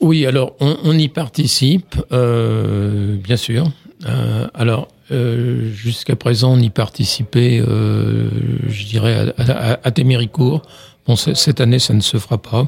[0.00, 3.70] Oui, alors on, on y participe, euh, bien sûr.
[4.08, 4.88] Euh, alors
[5.74, 10.62] jusqu'à présent, on y participait, je dirais, à, à, à Téméricourt.
[11.06, 12.66] Bon, cette année, ça ne se fera pas.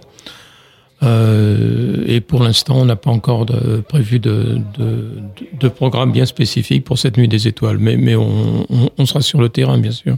[1.04, 5.08] Euh, et pour l'instant, on n'a pas encore de, prévu de, de,
[5.60, 7.78] de programme bien spécifique pour cette nuit des étoiles.
[7.78, 10.16] Mais, mais on, on, on sera sur le terrain, bien sûr.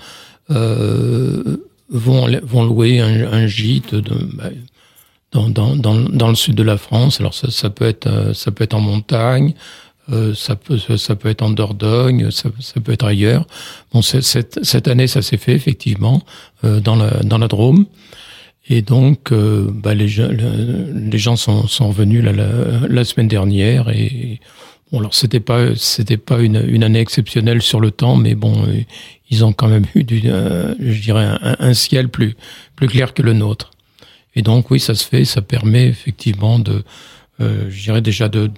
[0.51, 1.57] euh,
[1.91, 4.49] vont, vont louer un, un gîte de, bah,
[5.31, 7.19] dans, dans, dans, dans le sud de la France.
[7.19, 9.53] Alors ça, ça peut être euh, ça peut être en montagne,
[10.11, 12.49] euh, ça peut ça peut être en Dordogne, ça,
[12.83, 13.45] peut être ailleurs.
[13.93, 16.23] Bon, cette cette année, ça s'est fait effectivement
[16.63, 17.85] dans la dans la Drôme.
[18.69, 22.47] Et donc, euh, bah, les, gens, le- les gens sont, sont revenus la, la,
[22.87, 24.39] la semaine dernière et
[24.91, 28.65] Bon, alors c'était pas c'était pas une, une année exceptionnelle sur le temps, mais bon,
[28.65, 28.81] euh,
[29.29, 32.35] ils ont quand même eu du, euh, je dirais un, un, ciel plus
[32.75, 33.69] plus clair que le nôtre.
[34.35, 36.83] Et donc oui, ça se fait, ça permet effectivement de,
[37.39, 38.49] euh, je dirais déjà de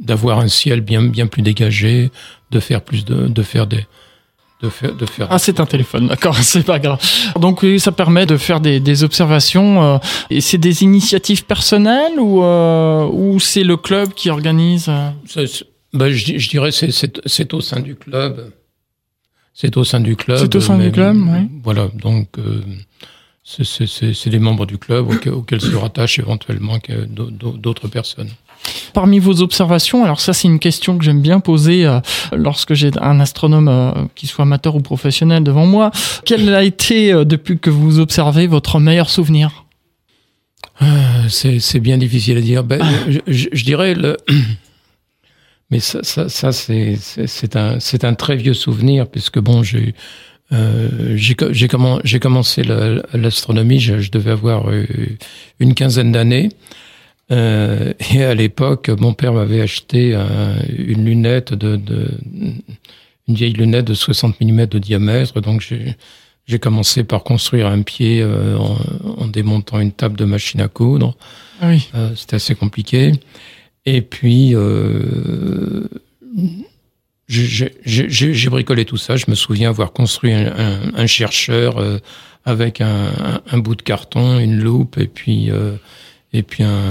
[0.00, 2.10] d'avoir un ciel bien bien plus dégagé,
[2.50, 3.86] de faire plus de de faire des
[4.64, 6.98] de faire, de faire ah, c'est un téléphone, d'accord, c'est pas grave.
[7.38, 9.82] Donc oui, ça permet de faire des, des observations.
[9.82, 9.98] Euh,
[10.30, 14.90] et c'est des initiatives personnelles ou, euh, ou c'est le club qui organise
[15.92, 18.52] ben, je, je, dirais c'est c'est au sein du club.
[19.52, 20.38] C'est au sein du club.
[20.38, 21.48] C'est au sein du club, oui.
[21.62, 22.60] Voilà, donc euh,
[23.44, 26.78] c'est les membres du club auxquels, se rattachent éventuellement
[27.08, 28.30] d'autres personnes.
[28.94, 32.00] Parmi vos observations, alors ça c'est une question que j'aime bien poser euh,
[32.32, 35.90] lorsque j'ai un astronome euh, qui soit amateur ou professionnel devant moi.
[36.24, 39.64] Quel a été, euh, depuis que vous observez, votre meilleur souvenir?
[41.28, 42.64] C'est bien difficile à dire.
[42.64, 44.16] Ben, je, je, je, dirais le...
[45.70, 49.94] Mais ça, ça, ça c'est un, un très vieux souvenir, puisque bon, j'ai
[50.54, 52.62] euh, j'ai commencé
[53.12, 54.66] l'astronomie, je, je, devais avoir
[55.58, 56.48] une quinzaine d'années.
[57.30, 62.10] Euh, et à l'époque, mon père m'avait acheté un, une lunette de, de,
[63.28, 65.40] une vieille lunette de 60 mm de diamètre.
[65.40, 65.66] Donc
[66.46, 68.76] j'ai commencé par construire un pied euh, en,
[69.22, 71.16] en, démontant une table de machine à coudre.
[71.60, 71.88] Ah oui.
[71.94, 73.12] Euh, C'était assez compliqué.
[73.86, 75.88] Et puis euh,
[77.28, 79.16] j'ai bricolé tout ça.
[79.16, 81.98] Je me souviens avoir construit un, un, un chercheur euh,
[82.44, 85.50] avec un, un, bout de carton, une loupe et puis
[86.34, 86.90] et puis un,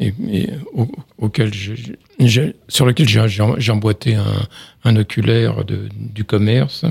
[0.00, 4.46] et, et, au, auquel je, sur lequel j'ai emboîté un,
[4.84, 6.84] un oculaire de, du commerce.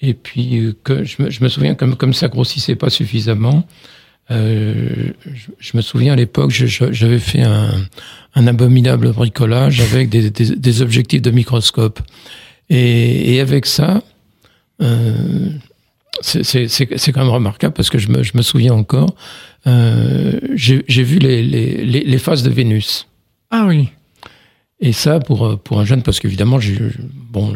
[0.00, 3.66] Et puis euh, que je me, je me souviens comme comme ça grossissait pas suffisamment.
[4.30, 7.70] Euh, je, je, me souviens à l'époque, j'avais fait un,
[8.34, 12.00] un, abominable bricolage avec des, des, des, objectifs de microscope.
[12.70, 14.02] Et, et avec ça,
[14.82, 15.50] euh,
[16.20, 19.14] c'est quand même remarquable parce que je me, je me souviens encore,
[19.66, 23.06] euh, j'ai vu les, les, les, phases de Vénus.
[23.50, 23.88] Ah oui.
[24.80, 26.58] Et ça, pour, pour un jeune, parce qu'évidemment,
[27.30, 27.54] bon,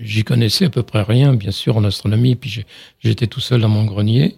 [0.00, 2.64] j'y connaissais à peu près rien, bien sûr, en astronomie, puis
[3.00, 4.36] j'étais tout seul dans mon grenier.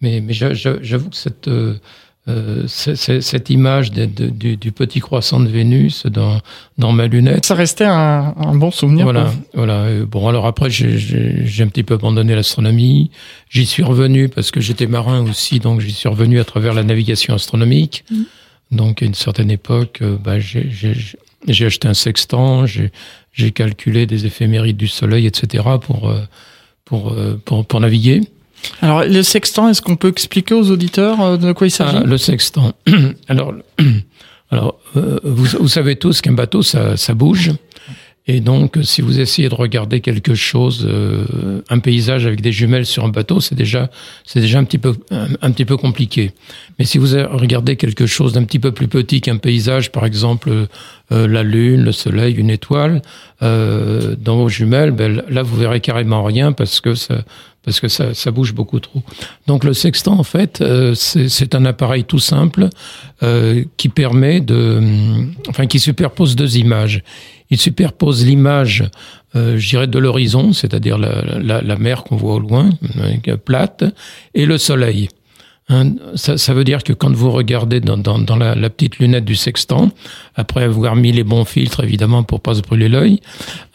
[0.00, 1.48] Mais, mais j'avoue que cette,
[2.28, 6.40] euh, euh, cette image de, de, du, du, petit croissant de Vénus dans,
[6.76, 7.46] dans ma lunette.
[7.46, 9.04] Ça restait un, un bon souvenir.
[9.04, 9.86] Voilà, voilà.
[10.04, 13.12] Bon, alors après, j'ai un petit peu abandonné l'astronomie.
[13.48, 16.82] J'y suis revenu parce que j'étais marin aussi, donc j'y suis revenu à travers la
[16.82, 18.04] navigation astronomique.
[18.10, 18.22] Mmh.
[18.72, 24.76] Donc, à une certaine époque, euh, bah, j'ai acheté un sextant, j'ai calculé des éphémérides
[24.76, 25.62] du Soleil, etc.
[25.80, 26.22] pour, euh,
[26.84, 28.22] pour, pour, pour naviguer.
[28.82, 31.98] Alors, le sextant, est-ce qu'on peut expliquer aux auditeurs euh, de quoi il s'agit?
[31.98, 32.72] Ah, Le sextant.
[33.28, 33.54] Alors,
[34.50, 37.52] alors euh, vous, savez tous qu'un bateau, ça, ça bouge.
[38.28, 42.86] Et donc, si vous essayez de regarder quelque chose, euh, un paysage avec des jumelles
[42.86, 43.88] sur un bateau, c'est déjà,
[44.24, 46.32] c'est déjà un petit peu, un, petit peu compliqué.
[46.78, 50.66] Mais si vous regardez quelque chose d'un petit peu plus petit qu'un paysage, par exemple
[51.10, 53.00] la lune, le soleil, une étoile,
[53.40, 57.22] dans vos jumelles, ben, là vous verrez carrément rien parce que ça,
[57.66, 59.02] parce que ça, bouge beaucoup trop.
[59.48, 62.68] Donc le sextant, en fait, euh, c'est un appareil tout simple
[63.24, 64.80] euh, qui permet de,
[65.48, 67.02] enfin, qui superpose deux images.
[67.50, 68.84] Il superpose l'image,
[69.34, 72.70] euh, je dirais, de l'horizon, c'est-à-dire la, la, la, mer qu'on voit au loin,
[73.44, 73.84] plate,
[74.34, 75.08] et le soleil.
[75.68, 78.98] Hein, ça, ça, veut dire que quand vous regardez dans, dans, dans la, la, petite
[78.98, 79.90] lunette du sextant,
[80.36, 83.20] après avoir mis les bons filtres évidemment pour pas se brûler l'œil,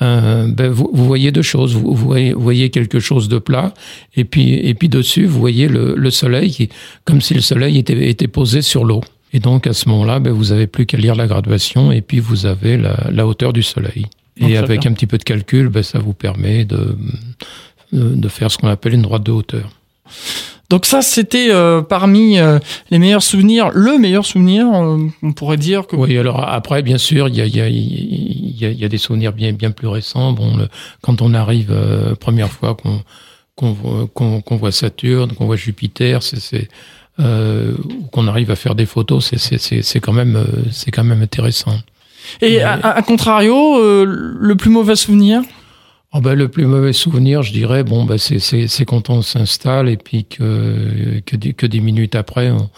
[0.01, 1.75] euh, ben vous, vous, voyez deux choses.
[1.75, 3.73] Vous, vous, voyez, vous, voyez, quelque chose de plat,
[4.15, 6.69] et puis, et puis dessus vous voyez le, le soleil, qui,
[7.03, 9.01] comme si le soleil était, était posé sur l'eau.
[9.33, 12.21] Et donc à ce moment-là, ben, vous avez plus qu'à lire la graduation, et puis
[12.21, 14.05] vous avez la, la hauteur du soleil.
[14.37, 14.91] Et avec bien.
[14.91, 16.97] un petit peu de calcul, ben, ça vous permet de,
[17.91, 19.69] de faire ce qu'on appelle une droite de hauteur.
[20.71, 22.57] Donc ça, c'était euh, parmi euh,
[22.91, 25.85] les meilleurs souvenirs, le meilleur souvenir, euh, on pourrait dire.
[25.85, 25.97] Que...
[25.97, 28.97] Oui, alors après, bien sûr, il y a, y, a, y, a, y a, des
[28.97, 30.31] souvenirs bien, bien plus récents.
[30.31, 30.69] Bon, le,
[31.01, 33.01] quand on arrive, euh, première fois qu'on
[33.57, 36.69] qu'on voit, qu qu voit, Saturne, qu'on voit Jupiter, c'est
[37.19, 37.73] euh,
[38.13, 41.77] qu'on arrive à faire des photos, c'est quand même c'est quand même intéressant.
[42.41, 45.41] Et à, à contrario, le plus mauvais souvenir?
[46.13, 49.97] Oh ben, le plus mauvais souvenir, je dirais, bon, ben, c'est quand on s'installe et
[49.97, 52.69] puis que, que, que des minutes après, on,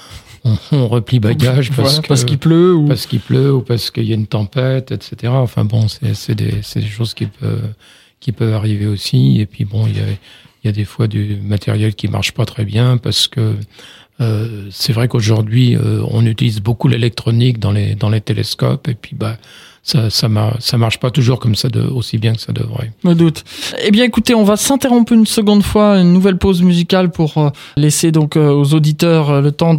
[0.44, 3.92] on, on replie bagage parce voilà, parce qu'il pleut ou parce qu'il pleut ou parce
[3.92, 5.34] qu'il y a une tempête, etc.
[5.36, 7.74] Enfin bon, c'est des, des choses qui peuvent
[8.20, 9.40] qui peuvent arriver aussi.
[9.40, 10.06] Et puis bon, il y a
[10.64, 13.56] il y a des fois du matériel qui marche pas très bien parce que
[14.22, 18.96] euh, c'est vrai qu'aujourd'hui euh, on utilise beaucoup l'électronique dans les dans les télescopes et
[18.96, 19.38] puis bah
[19.84, 20.30] ça, ça,
[20.60, 22.92] ça marche pas toujours comme ça de, aussi bien que ça devrait.
[23.04, 23.44] Me doute.
[23.84, 27.50] Eh bien, écoutez, on va s'interrompre une seconde fois, une nouvelle pause musicale pour euh,
[27.76, 29.76] laisser donc euh, aux auditeurs euh, le temps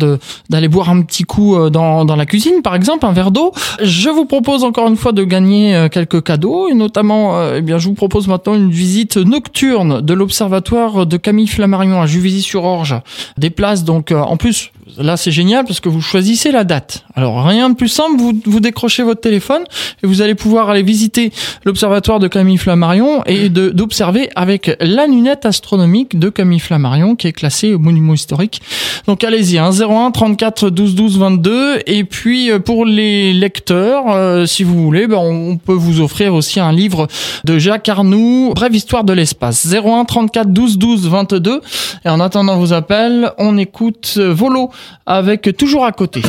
[0.50, 3.52] d'aller boire un petit coup dans, dans la cuisine, par exemple, un verre d'eau.
[3.82, 7.88] Je vous propose encore une fois de gagner quelques cadeaux, et notamment, eh bien, je
[7.88, 12.96] vous propose maintenant une visite nocturne de l'observatoire de Camille Flammarion à Juvisy-sur-Orge.
[13.38, 17.04] Des places, donc, en plus, là, c'est génial parce que vous choisissez la date.
[17.14, 19.64] Alors, rien de plus simple, vous, vous décrochez votre téléphone
[20.02, 21.32] et vous allez pouvoir aller visiter
[21.64, 27.32] l'observatoire de Camille Flammarion et d'observer avec la lunette astronomique de Camille Flammarion qui est
[27.32, 28.62] classée au monument historique.
[29.06, 31.80] Donc, allez-y, hein, 01 34 12 12 22.
[31.86, 36.34] Et puis, euh, pour les lecteurs, euh, si vous voulez, ben, on peut vous offrir
[36.34, 37.06] aussi un livre
[37.44, 39.66] de Jacques Arnoux, Brève histoire de l'espace.
[39.66, 41.60] 01 34 12 12 22.
[42.04, 44.70] Et en attendant vos appels, on écoute Volo
[45.06, 46.22] avec toujours à côté.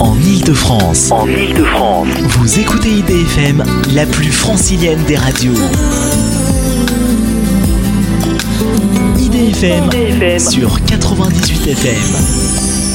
[0.00, 1.10] En Ile-de-France.
[1.10, 2.08] En Ile-de-France.
[2.22, 3.64] Vous écoutez IDFM,
[3.94, 5.54] la plus francilienne des radios.
[9.18, 10.38] IDFM, IDFM.
[10.38, 12.87] sur 98 FM.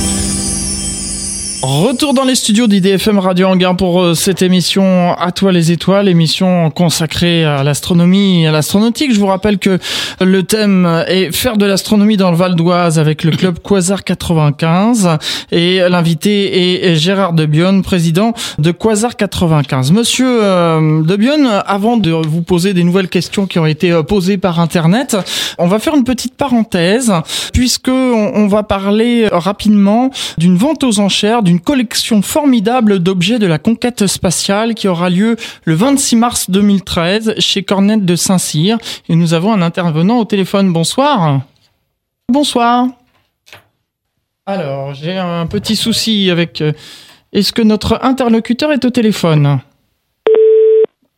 [1.66, 6.10] Retour dans les studios d'IDFM Radio Anguin pour euh, cette émission À toi les étoiles,
[6.10, 9.14] émission consacrée à l'astronomie et à l'astronautique.
[9.14, 9.80] Je vous rappelle que
[10.20, 15.18] le thème est faire de l'astronomie dans le Val d'Oise avec le club Quasar 95
[15.54, 19.94] et l'invité est Gérard Debion, président de Quasar 95.
[19.94, 24.38] Monsieur euh, Debion, avant de vous poser des nouvelles questions qui ont été euh, posées
[24.38, 25.16] par internet,
[25.58, 27.14] on va faire une petite parenthèse
[27.54, 34.08] puisque on va parler rapidement d'une vente aux enchères collection formidable d'objets de la conquête
[34.08, 38.78] spatiale qui aura lieu le 26 mars 2013 chez Cornette de Saint-Cyr.
[39.10, 40.72] Et nous avons un intervenant au téléphone.
[40.72, 41.42] Bonsoir.
[42.30, 42.88] Bonsoir.
[44.46, 46.62] Alors, j'ai un petit souci avec...
[46.62, 46.74] Euh,
[47.32, 49.60] est-ce que notre interlocuteur est au téléphone?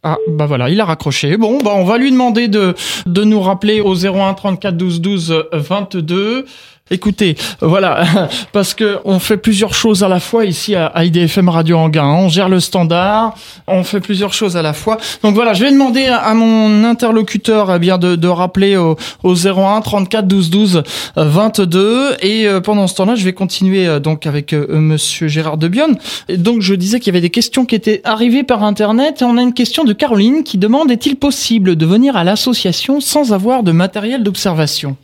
[0.07, 1.35] Ah, bah voilà, il a raccroché.
[1.35, 2.75] Bon, bah on va lui demander de,
[3.07, 6.45] de nous rappeler au 01 34 12 12 22.
[6.91, 8.03] Écoutez, voilà,
[8.51, 12.05] parce que on fait plusieurs choses à la fois ici à IDFM Radio Anguin.
[12.05, 14.99] On gère le standard, on fait plusieurs choses à la fois.
[15.23, 19.81] Donc voilà, je vais demander à mon interlocuteur eh bien de, rappeler au, au 01
[19.81, 20.83] 34 12 12
[21.15, 25.57] 22 et euh, pendant ce temps-là, je vais continuer euh, donc avec euh, Monsieur Gérard
[25.57, 25.97] Debion.
[26.29, 29.25] Et donc je disais qu'il y avait des questions qui étaient arrivées par internet et
[29.25, 33.33] on a une question de Caroline qui demande est-il possible de venir à l'association sans
[33.33, 34.97] avoir de matériel d'observation?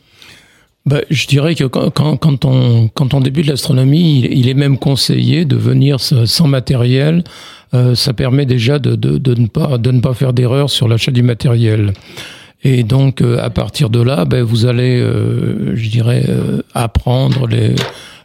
[0.84, 5.44] Bah, je dirais que quand, quand, on, quand on débute l'astronomie, il, est même conseillé
[5.44, 7.22] de venir sans matériel.
[7.74, 10.88] Euh, ça permet déjà de, de, de, ne pas, de ne pas faire d'erreur sur
[10.88, 11.92] l'achat du matériel.
[12.64, 17.46] Et donc, euh, à partir de là, ben, vous allez, euh, je dirais, euh, apprendre
[17.46, 17.74] les,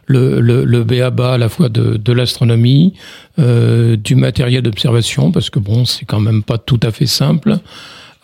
[0.06, 2.94] le, le, le BABA à la fois de, de l'astronomie,
[3.38, 7.58] du matériel d'observation, parce que bon, c'est quand même pas tout à fait simple.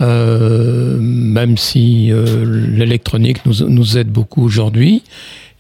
[0.05, 2.45] Euh, même si euh,
[2.77, 5.03] l'électronique nous, aide beaucoup aujourd'hui.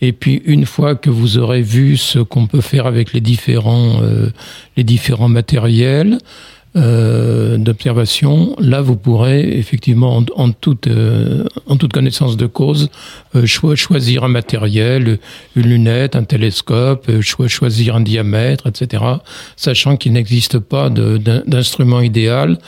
[0.01, 4.03] Et puis une fois que vous aurez vu ce qu'on peut faire avec les différents,
[4.03, 4.29] euh,
[4.77, 6.19] les différents matériels
[6.77, 10.89] d'observation, là vous pourrez effectivement en, en toute,
[11.69, 12.91] en toute connaissance de cause
[13.45, 15.21] choisir un matériel,
[15.55, 19.05] une lunette, un télescope, choisir un diamètre, etc.
[19.55, 22.59] Sachant qu'il n'existe pas d'instrument idéal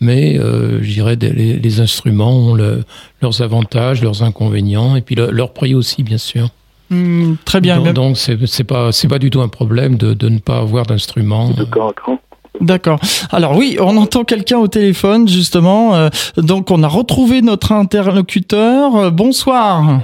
[0.00, 2.84] mais euh, je dirais les, les instruments ont le,
[3.22, 6.50] leurs avantages, leurs inconvénients, et puis le, leur prix aussi, bien sûr.
[6.90, 7.80] Mmh, très bien.
[7.80, 10.86] Donc, donc c'est pas c'est pas du tout un problème de, de ne pas avoir
[10.86, 11.50] d'instrument.
[12.60, 13.00] D'accord.
[13.30, 15.94] Alors oui, on entend quelqu'un au téléphone justement.
[15.94, 18.96] Euh, donc on a retrouvé notre interlocuteur.
[18.96, 20.00] Euh, bonsoir.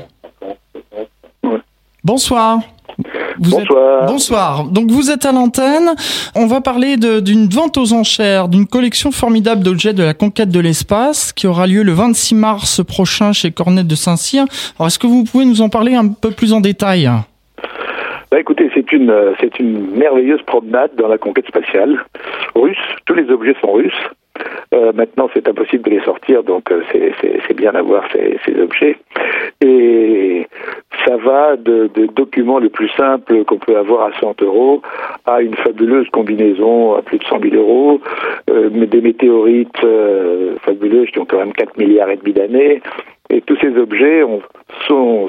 [2.05, 2.59] Bonsoir
[3.51, 4.07] bonsoir.
[4.07, 4.65] bonsoir.
[4.65, 5.95] Donc vous êtes à l'antenne.
[6.35, 10.61] On va parler d'une vente aux enchères, d'une collection formidable d'objets de la conquête de
[10.61, 14.45] l'espace qui aura lieu le 26 mars prochain chez Cornette de Saint-Cyr.
[14.79, 17.11] Alors est-ce que vous pouvez nous en parler un peu plus en détail?
[18.31, 22.05] Bah écoutez, c'est une c'est une merveilleuse promenade dans la conquête spatiale
[22.55, 22.79] russe.
[23.05, 23.93] Tous les objets sont russes.
[24.75, 28.97] Euh, maintenant, c'est impossible de les sortir, donc euh, c'est bien d'avoir ces, objets.
[29.61, 30.47] Et
[31.07, 34.81] ça va de, documents les plus simples qu'on peut avoir à 100 euros
[35.27, 38.01] à une fabuleuse combinaison à plus de 100 000 euros,
[38.51, 42.83] euh, des météorites euh, fabuleuses qui ont quand même 4 milliards et demi d'années,
[43.33, 44.43] et tous ces objets ont,
[44.87, 45.29] sont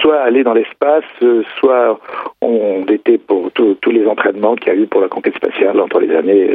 [0.00, 2.00] soit allés dans l'espace, euh, soit
[2.40, 6.00] ont été pour tous les entraînements qu'il y a eu pour la conquête spatiale entre
[6.00, 6.48] les années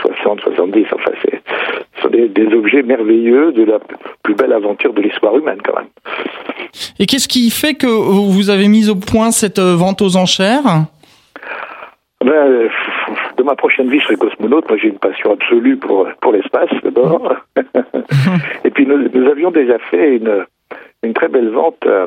[0.00, 0.86] 60, euh, 70.
[0.94, 3.78] Enfin, ce sont des, des, objets merveilleux de la
[4.22, 5.88] plus belle aventure de l'histoire humaine, quand même.
[6.98, 10.86] Et qu'est-ce qui fait que vous avez mis au point cette euh, vente aux enchères?
[12.24, 12.68] Ben,
[13.36, 14.68] de ma prochaine vie, je serai cosmonaute.
[14.68, 17.34] Moi, j'ai une passion absolue pour, pour l'espace, d'abord.
[18.64, 20.44] et puis, nous, nous, avions déjà fait une,
[21.02, 22.06] une très belle vente euh,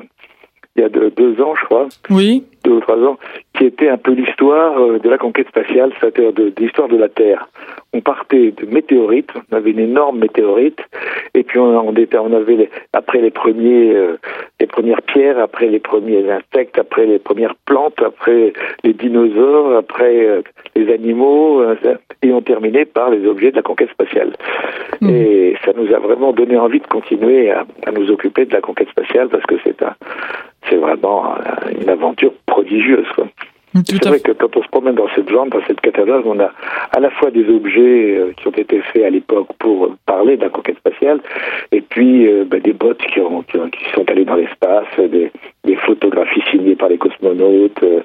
[0.75, 1.87] il y a deux ans, je crois.
[2.09, 2.43] Oui.
[2.65, 3.17] Deux ou trois ans,
[3.55, 7.09] qui était un peu l'histoire euh, de la conquête spatiale, c'est-à-dire de, l'histoire de la
[7.09, 7.47] Terre.
[7.93, 10.79] On partait de météorites, on avait une énorme météorite,
[11.35, 14.17] et puis on, on, on avait les, après les premiers, euh,
[14.59, 18.53] les premières pierres, après les premiers insectes, après les premières plantes, après
[18.83, 20.41] les dinosaures, après euh,
[20.75, 21.61] les animaux,
[22.23, 24.33] et on terminait par les objets de la conquête spatiale.
[25.01, 25.09] Hmm.
[25.09, 28.61] Et ça nous a vraiment donné envie de continuer à, à nous occuper de la
[28.61, 29.95] conquête spatiale parce que c'est un
[30.69, 31.35] c'est vraiment
[31.79, 33.07] une aventure prodigieuse.
[33.83, 36.49] C'est vrai que quand on se promène dans cette zone, dans cette catalogue, on a
[36.95, 40.43] à la fois des objets euh, qui ont été faits à l'époque pour parler de
[40.43, 41.19] la conquête spatiale,
[41.73, 43.57] et puis euh, ben, des bottes qui, ont, qui,
[43.93, 45.29] sont allées dans l'espace, des,
[45.65, 47.99] des, photographies signées par les cosmonautes, euh,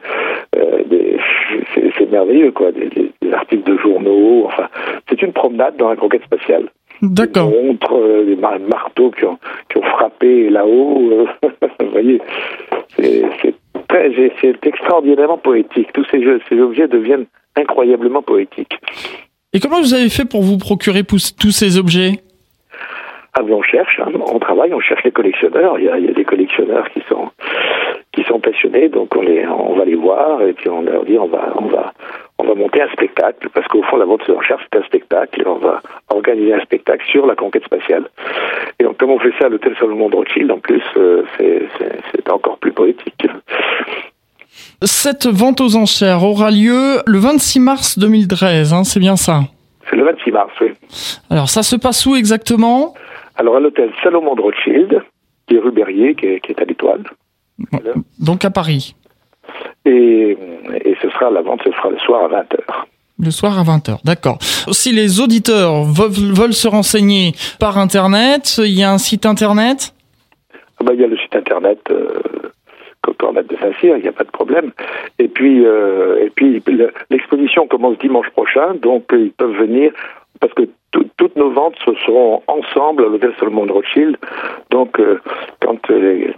[1.96, 4.46] c'est merveilleux, quoi, des, des, articles de journaux.
[4.46, 4.66] Enfin,
[5.08, 6.64] c'est une promenade dans la conquête spatiale.
[7.00, 7.48] D'accord.
[7.48, 7.94] Des montres,
[8.26, 8.36] des
[8.68, 9.38] marteaux qui ont,
[9.68, 11.28] qui ont frappé là-haut.
[11.80, 12.20] Vous voyez,
[12.96, 13.54] c'est c'est
[14.62, 15.92] extraordinairement poétique.
[15.92, 17.26] Tous ces, jeux, ces objets deviennent
[17.56, 18.78] incroyablement poétiques.
[19.52, 22.20] Et comment vous avez fait pour vous procurer tous ces objets?
[23.32, 24.10] Ah, on cherche, hein.
[24.26, 25.78] on travaille, on cherche les collectionneurs.
[25.78, 27.30] Il y, a, il y a, des collectionneurs qui sont
[28.12, 31.16] qui sont passionnés, donc on les, on va les voir et puis on leur dit
[31.16, 31.92] on va, on va,
[32.40, 35.42] on va monter un spectacle parce qu'au fond la vente de recherche c'est un spectacle
[35.42, 38.08] et on va organiser un spectacle sur la conquête spatiale.
[38.78, 42.30] Et donc comme on fait ça à l'hôtel Salomon de Rothschild, en plus euh, c'est
[42.30, 43.26] encore plus poétique.
[44.82, 49.40] Cette vente aux enchères aura lieu le 26 mars 2013, hein, c'est bien ça?
[49.88, 50.70] C'est le 26 mars, oui.
[51.28, 52.94] Alors ça se passe où exactement?
[53.36, 55.02] Alors à l'hôtel Salomon de Rothschild,
[55.46, 57.02] qui est rue Berrier, qui est, qui est à l'étoile.
[58.18, 58.94] Donc à Paris.
[59.84, 60.36] Et,
[60.72, 62.58] et, ce sera la vente, ce sera le soir à 20h.
[63.22, 64.38] Le soir à 20h, d'accord.
[64.40, 69.92] Si les auditeurs veulent, se renseigner par Internet, il y a un site Internet?
[70.80, 72.08] Ah bah, Il y a le site Internet euh,
[73.42, 74.72] de Saint-Cyr, il n'y a pas de problème.
[75.18, 76.62] Et puis, euh, et puis
[77.10, 79.92] l'exposition commence dimanche prochain, donc ils peuvent venir
[80.40, 80.62] parce que
[81.16, 84.16] toutes nos ventes se seront ensemble à l'hôtel Solomon de Rothschild.
[84.70, 85.20] Donc, euh,
[85.60, 86.32] quand euh,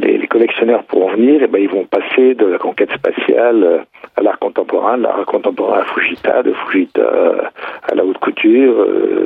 [0.00, 3.78] les, collectionneurs pourront venir, eh ben, ils vont passer de la conquête spatiale euh,
[4.16, 7.02] à l'art contemporain, de l'art contemporain à Fujita, de Fujita
[7.88, 8.74] à la haute couture,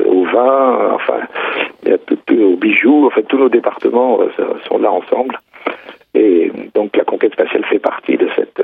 [0.07, 1.21] au vin, enfin,
[1.87, 3.07] aux bijoux.
[3.07, 4.19] En fait, tous nos départements
[4.69, 5.39] sont là ensemble.
[6.15, 8.63] Et donc la conquête spatiale fait partie de cette,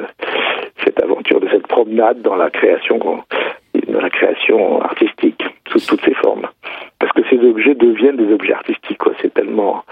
[0.83, 2.99] cette aventure, de cette promenade dans la création
[3.95, 6.47] dans la création artistique sous toutes ses formes.
[6.99, 8.99] Parce que ces objets deviennent des objets artistiques.
[9.23, 9.85] C'est tellement,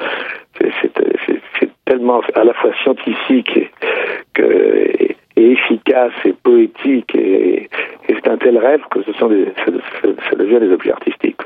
[1.85, 7.69] tellement à la fois scientifique et, efficace et poétique et,
[8.09, 9.31] c'est un tel rêve que ce sont
[9.65, 11.41] ça, devient des objets artistiques.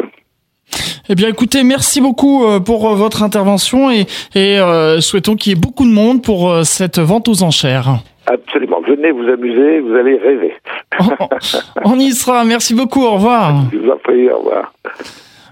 [1.08, 5.52] Eh bien, écoutez, merci beaucoup euh, pour euh, votre intervention et, et euh, souhaitons qu'il
[5.52, 8.00] y ait beaucoup de monde pour cette vente aux enchères.
[8.26, 8.80] Absolument.
[8.80, 10.54] Venez vous amuser, vous allez rêver.
[11.84, 12.44] on, y sera.
[12.44, 13.04] Merci beaucoup.
[13.04, 13.64] Au revoir.
[13.72, 14.28] Je vous en prie.
[14.28, 14.72] Au revoir.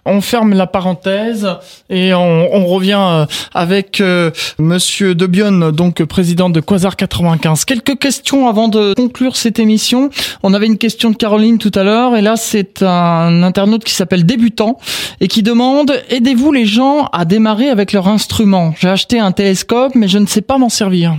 [0.07, 1.49] On ferme la parenthèse
[1.89, 7.65] et on, on revient euh, avec euh, Monsieur Debion, donc président de Quasar 95.
[7.65, 10.11] Quelques questions avant de conclure cette émission.
[10.43, 13.95] On avait une question de Caroline tout à l'heure et là c'est un internaute qui
[13.95, 14.79] s'appelle Débutant
[15.23, 18.75] et qui demande aidez-vous les gens à démarrer avec leur instrument?
[18.79, 21.17] J'ai acheté un télescope mais je ne sais pas m'en servir.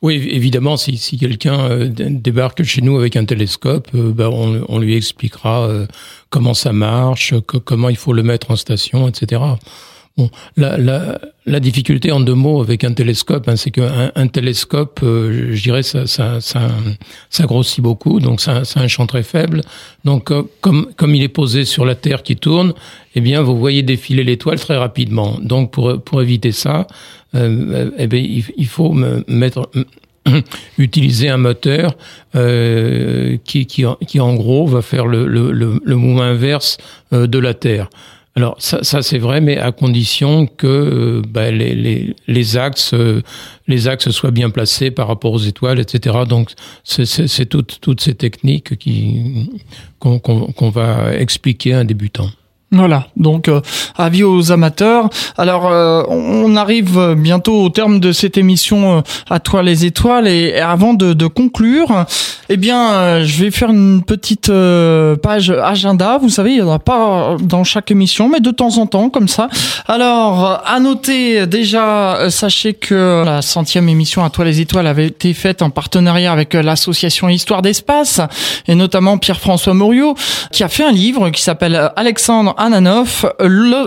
[0.00, 4.78] Oui, évidemment, si, quelqu'un euh, débarque chez nous avec un télescope, euh, ben on, on,
[4.78, 5.86] lui expliquera euh,
[6.30, 9.42] comment ça marche, comment il faut le mettre en station, etc.
[10.18, 14.26] Bon, la, la, la, difficulté en deux mots avec un télescope, hein, c'est qu'un un
[14.26, 16.68] télescope, je dirais, ça, ça, ça,
[17.30, 19.62] ça, grossit beaucoup, donc ça, c'est un champ très faible.
[20.04, 22.74] Donc, comme, comme il est posé sur la Terre qui tourne,
[23.14, 25.38] eh bien, vous voyez défiler l'étoile très rapidement.
[25.40, 26.88] Donc, pour, pour éviter ça,
[27.34, 28.92] euh, eh bien, il, faut
[29.26, 29.70] mettre
[30.78, 31.96] utiliser un moteur
[32.34, 36.78] euh, qui, qui, qui, en gros va faire le, le, le, mouvement inverse
[37.12, 37.90] euh, de la Terre.
[38.34, 42.94] Alors ça, ça c'est vrai, mais à condition que euh, bah, les, axes
[43.66, 46.18] les axes soient bien placés par rapport aux étoiles, etc.
[46.28, 46.52] Donc
[46.84, 48.74] c'est toutes toutes ces techniques
[49.98, 52.30] qu'on va expliquer à un débutant.
[52.70, 53.62] Voilà, donc euh,
[53.96, 55.08] avis aux amateurs.
[55.38, 59.00] Alors euh, on arrive bientôt au terme de cette émission euh,
[59.30, 62.04] à toi les étoiles et, avant de, de, conclure,
[62.50, 64.52] eh bien je vais faire une petite
[65.22, 66.18] page agenda.
[66.18, 69.08] Vous savez, il n'y en a pas dans chaque émission, mais de temps en temps
[69.08, 69.48] comme ça.
[69.86, 75.32] Alors à noter déjà, sachez que la centième émission à toi les étoiles avait été
[75.32, 78.20] faite en partenariat avec l'association Histoire d'espace
[78.66, 80.14] et notamment Pierre-François Mouriot
[80.52, 83.32] qui a fait un livre qui s'appelle Alexandre Ananov,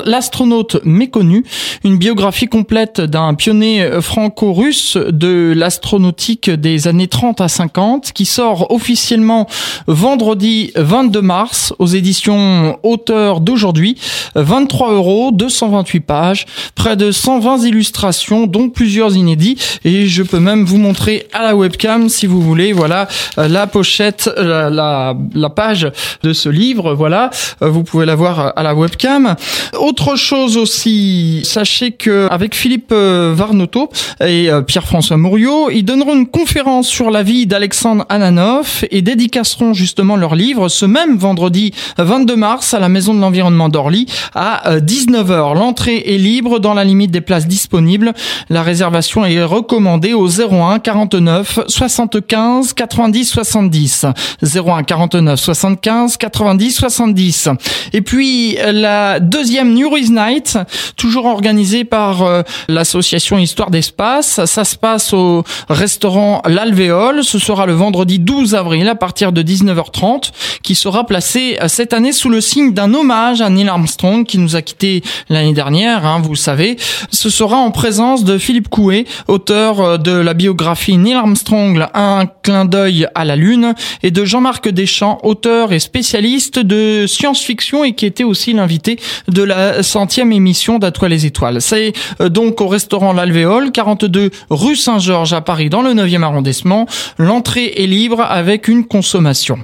[0.05, 1.43] l'astronaute méconnu,
[1.83, 8.71] une biographie complète d'un pionnier franco-russe de l'astronautique des années 30 à 50 qui sort
[8.71, 9.47] officiellement
[9.87, 13.97] vendredi 22 mars aux éditions Auteur d'aujourd'hui.
[14.35, 16.45] 23 euros, 228 pages,
[16.75, 21.55] près de 120 illustrations dont plusieurs inédits et je peux même vous montrer à la
[21.55, 22.73] webcam si vous voulez.
[22.73, 23.07] Voilà
[23.37, 25.91] la pochette, la, la, page
[26.23, 26.93] de ce livre.
[26.93, 29.35] Voilà, vous pouvez la voir la webcam.
[29.79, 33.89] Autre chose aussi, sachez que avec Philippe euh, Varnoto
[34.19, 39.73] et euh, Pierre-François Mouriot, ils donneront une conférence sur la vie d'Alexandre Ananoff et dédicaceront
[39.73, 44.05] justement leur livre ce même vendredi 22 mars à la Maison de l'Environnement d'Orly
[44.35, 45.31] à 19h.
[45.31, 48.13] Euh, L'entrée est libre dans la limite des places disponibles.
[48.49, 54.05] La réservation est recommandée au 01 49 75 90 70.
[54.43, 57.49] 01 49 75 90 70.
[57.93, 60.57] Et puis la deuxième New Year's Night,
[60.97, 64.45] toujours organisée par euh, l'association Histoire d'Espace.
[64.45, 67.23] Ça se passe au restaurant L'Alvéole.
[67.23, 70.31] Ce sera le vendredi 12 avril à partir de 19h30,
[70.63, 74.37] qui sera placé euh, cette année sous le signe d'un hommage à Neil Armstrong, qui
[74.37, 76.77] nous a quitté l'année dernière, hein, vous savez.
[77.11, 82.25] Ce sera en présence de Philippe Coué, auteur euh, de la biographie Neil Armstrong, un
[82.43, 87.93] clin d'œil à la Lune, et de Jean-Marc Deschamps, auteur et spécialiste de science-fiction et
[87.93, 91.61] qui était aussi l'invité de la centième émission d'Atoile les étoiles.
[91.61, 96.87] C'est euh, donc au restaurant L'Alvéole, 42 rue Saint-Georges à Paris dans le 9e arrondissement.
[97.17, 99.59] L'entrée est libre avec une consommation.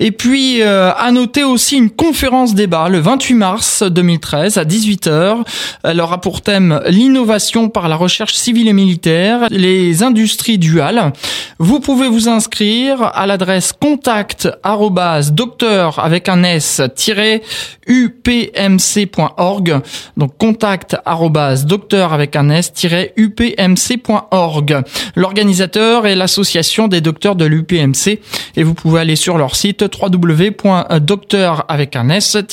[0.00, 5.44] Et puis, euh, à noter aussi une conférence débat le 28 mars 2013 à 18h.
[5.84, 11.12] Elle aura pour thème l'innovation par la recherche civile et militaire, les industries duales.
[11.58, 16.80] Vous pouvez vous inscrire à l'adresse contact avec un s
[17.88, 19.80] upmc.org.
[20.16, 22.72] Donc contact avec un s
[23.16, 24.82] upmc.org.
[25.16, 28.20] L'organisateur est l'association des docteurs de l'UPMC
[28.56, 32.50] et vous pouvez aller sur leur site www.docteur avec un s-upmc.org.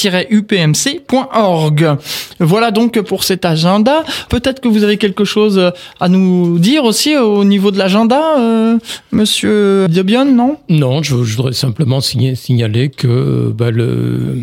[2.39, 4.03] Voilà donc pour cet agenda.
[4.29, 8.77] Peut-être que vous avez quelque chose à nous dire aussi au niveau de l'agenda, euh,
[9.11, 10.57] Monsieur Diobion, non?
[10.69, 14.41] Non, je, voudrais simplement signaler que bah, le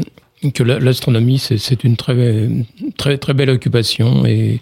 [0.54, 2.48] que l'astronomie c'est une très
[2.96, 4.58] très très belle occupation et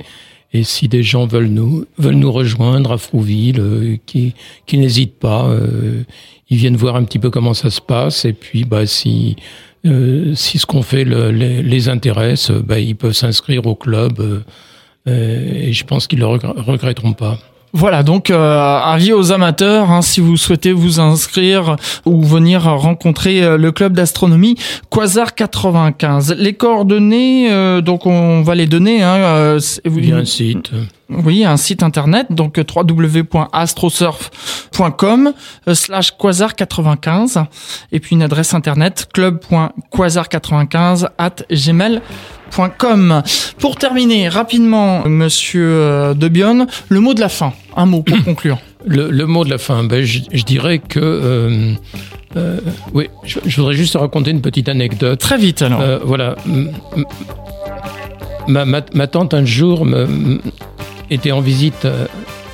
[0.53, 4.35] et si des gens veulent nous veulent nous rejoindre à Frouville, euh, qui
[4.67, 6.03] qui n'hésitent pas, euh,
[6.51, 8.25] ils viennent voir un petit peu comment ça se passe.
[8.25, 9.37] Et puis, bah, si
[9.87, 14.43] euh, si ce qu'on fait les, les, intéresse, bah, ils peuvent s'inscrire au club.
[15.07, 17.39] et je pense qu'ils le regretteront pas.
[17.73, 23.45] Voilà, donc euh, avis aux amateurs, hein, si vous souhaitez vous inscrire ou venir rencontrer
[23.45, 24.57] euh, le club d'astronomie
[24.91, 26.35] Quasar 95.
[26.37, 29.03] Les coordonnées, euh, donc on va les donner.
[29.03, 30.73] Hein, euh, Il y a un site.
[31.11, 35.33] Oui, un site internet, donc www.astrosurf.com
[35.75, 37.45] slash quasar95
[37.93, 41.37] et puis une adresse internet club.quasar95 at
[43.59, 48.59] pour terminer rapidement, Monsieur euh, Debion, le mot de la fin, un mot pour conclure.
[48.87, 51.75] Le, mot de la fin, ben, je, dirais que euh,
[52.37, 52.59] euh,
[52.95, 55.21] oui, je, voudrais juste raconter une petite anecdote.
[55.21, 55.83] Très vite alors.
[56.05, 56.37] voilà,
[58.49, 59.85] ma, tante un jour
[61.11, 61.87] était en visite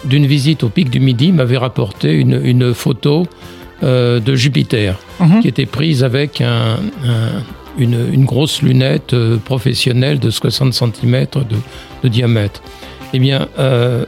[0.05, 3.27] d'une visite au pic du Midi, m'avait rapporté une, photo
[3.83, 5.41] de Jupiter mhm.
[5.41, 6.79] qui était prise avec un
[7.79, 11.27] une, grosse lunette euh, professionnelle de 60 cm
[12.03, 12.63] de, diamètre.
[13.13, 14.05] Eh bien, euh,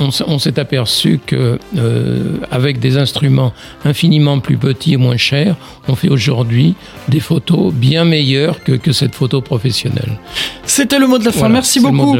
[0.00, 3.52] on, s'est aperçu que euh, avec des instruments
[3.84, 5.56] infiniment plus petits et moins chers,
[5.88, 6.74] on fait aujourd'hui
[7.08, 10.18] des photos bien meilleures que, que cette photo professionnelle.
[10.66, 11.48] C'était le mot de la fin.
[11.48, 12.16] Merci beaucoup.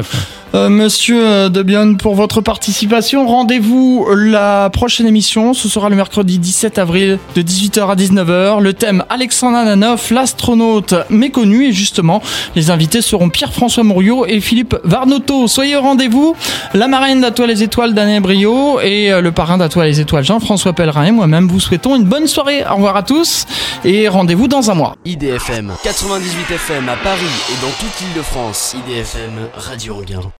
[0.54, 3.26] Euh, monsieur euh, Debian, pour votre participation.
[3.26, 5.52] Rendez-vous la prochaine émission.
[5.52, 8.60] Ce sera le mercredi 17 avril de 18h à 19h.
[8.60, 11.66] Le thème Alexandre Ananoff, l'astronaute méconnu.
[11.66, 12.22] Et justement,
[12.54, 15.48] les invités seront Pierre-François Mouriot et Philippe Varnoto.
[15.48, 16.36] Soyez au rendez-vous.
[16.72, 21.06] La marraine d'Atoile les étoiles d'Anne Brio et le parrain d'Atoile les étoiles Jean-François Pellerin
[21.06, 22.64] et moi-même vous souhaitons une bonne soirée.
[22.70, 23.46] Au revoir à tous
[23.84, 24.94] et rendez-vous dans un mois.
[25.04, 28.76] IDFM 98 FM à Paris et dans toute l'île de France.
[28.86, 30.30] IDFM Radio Anguin.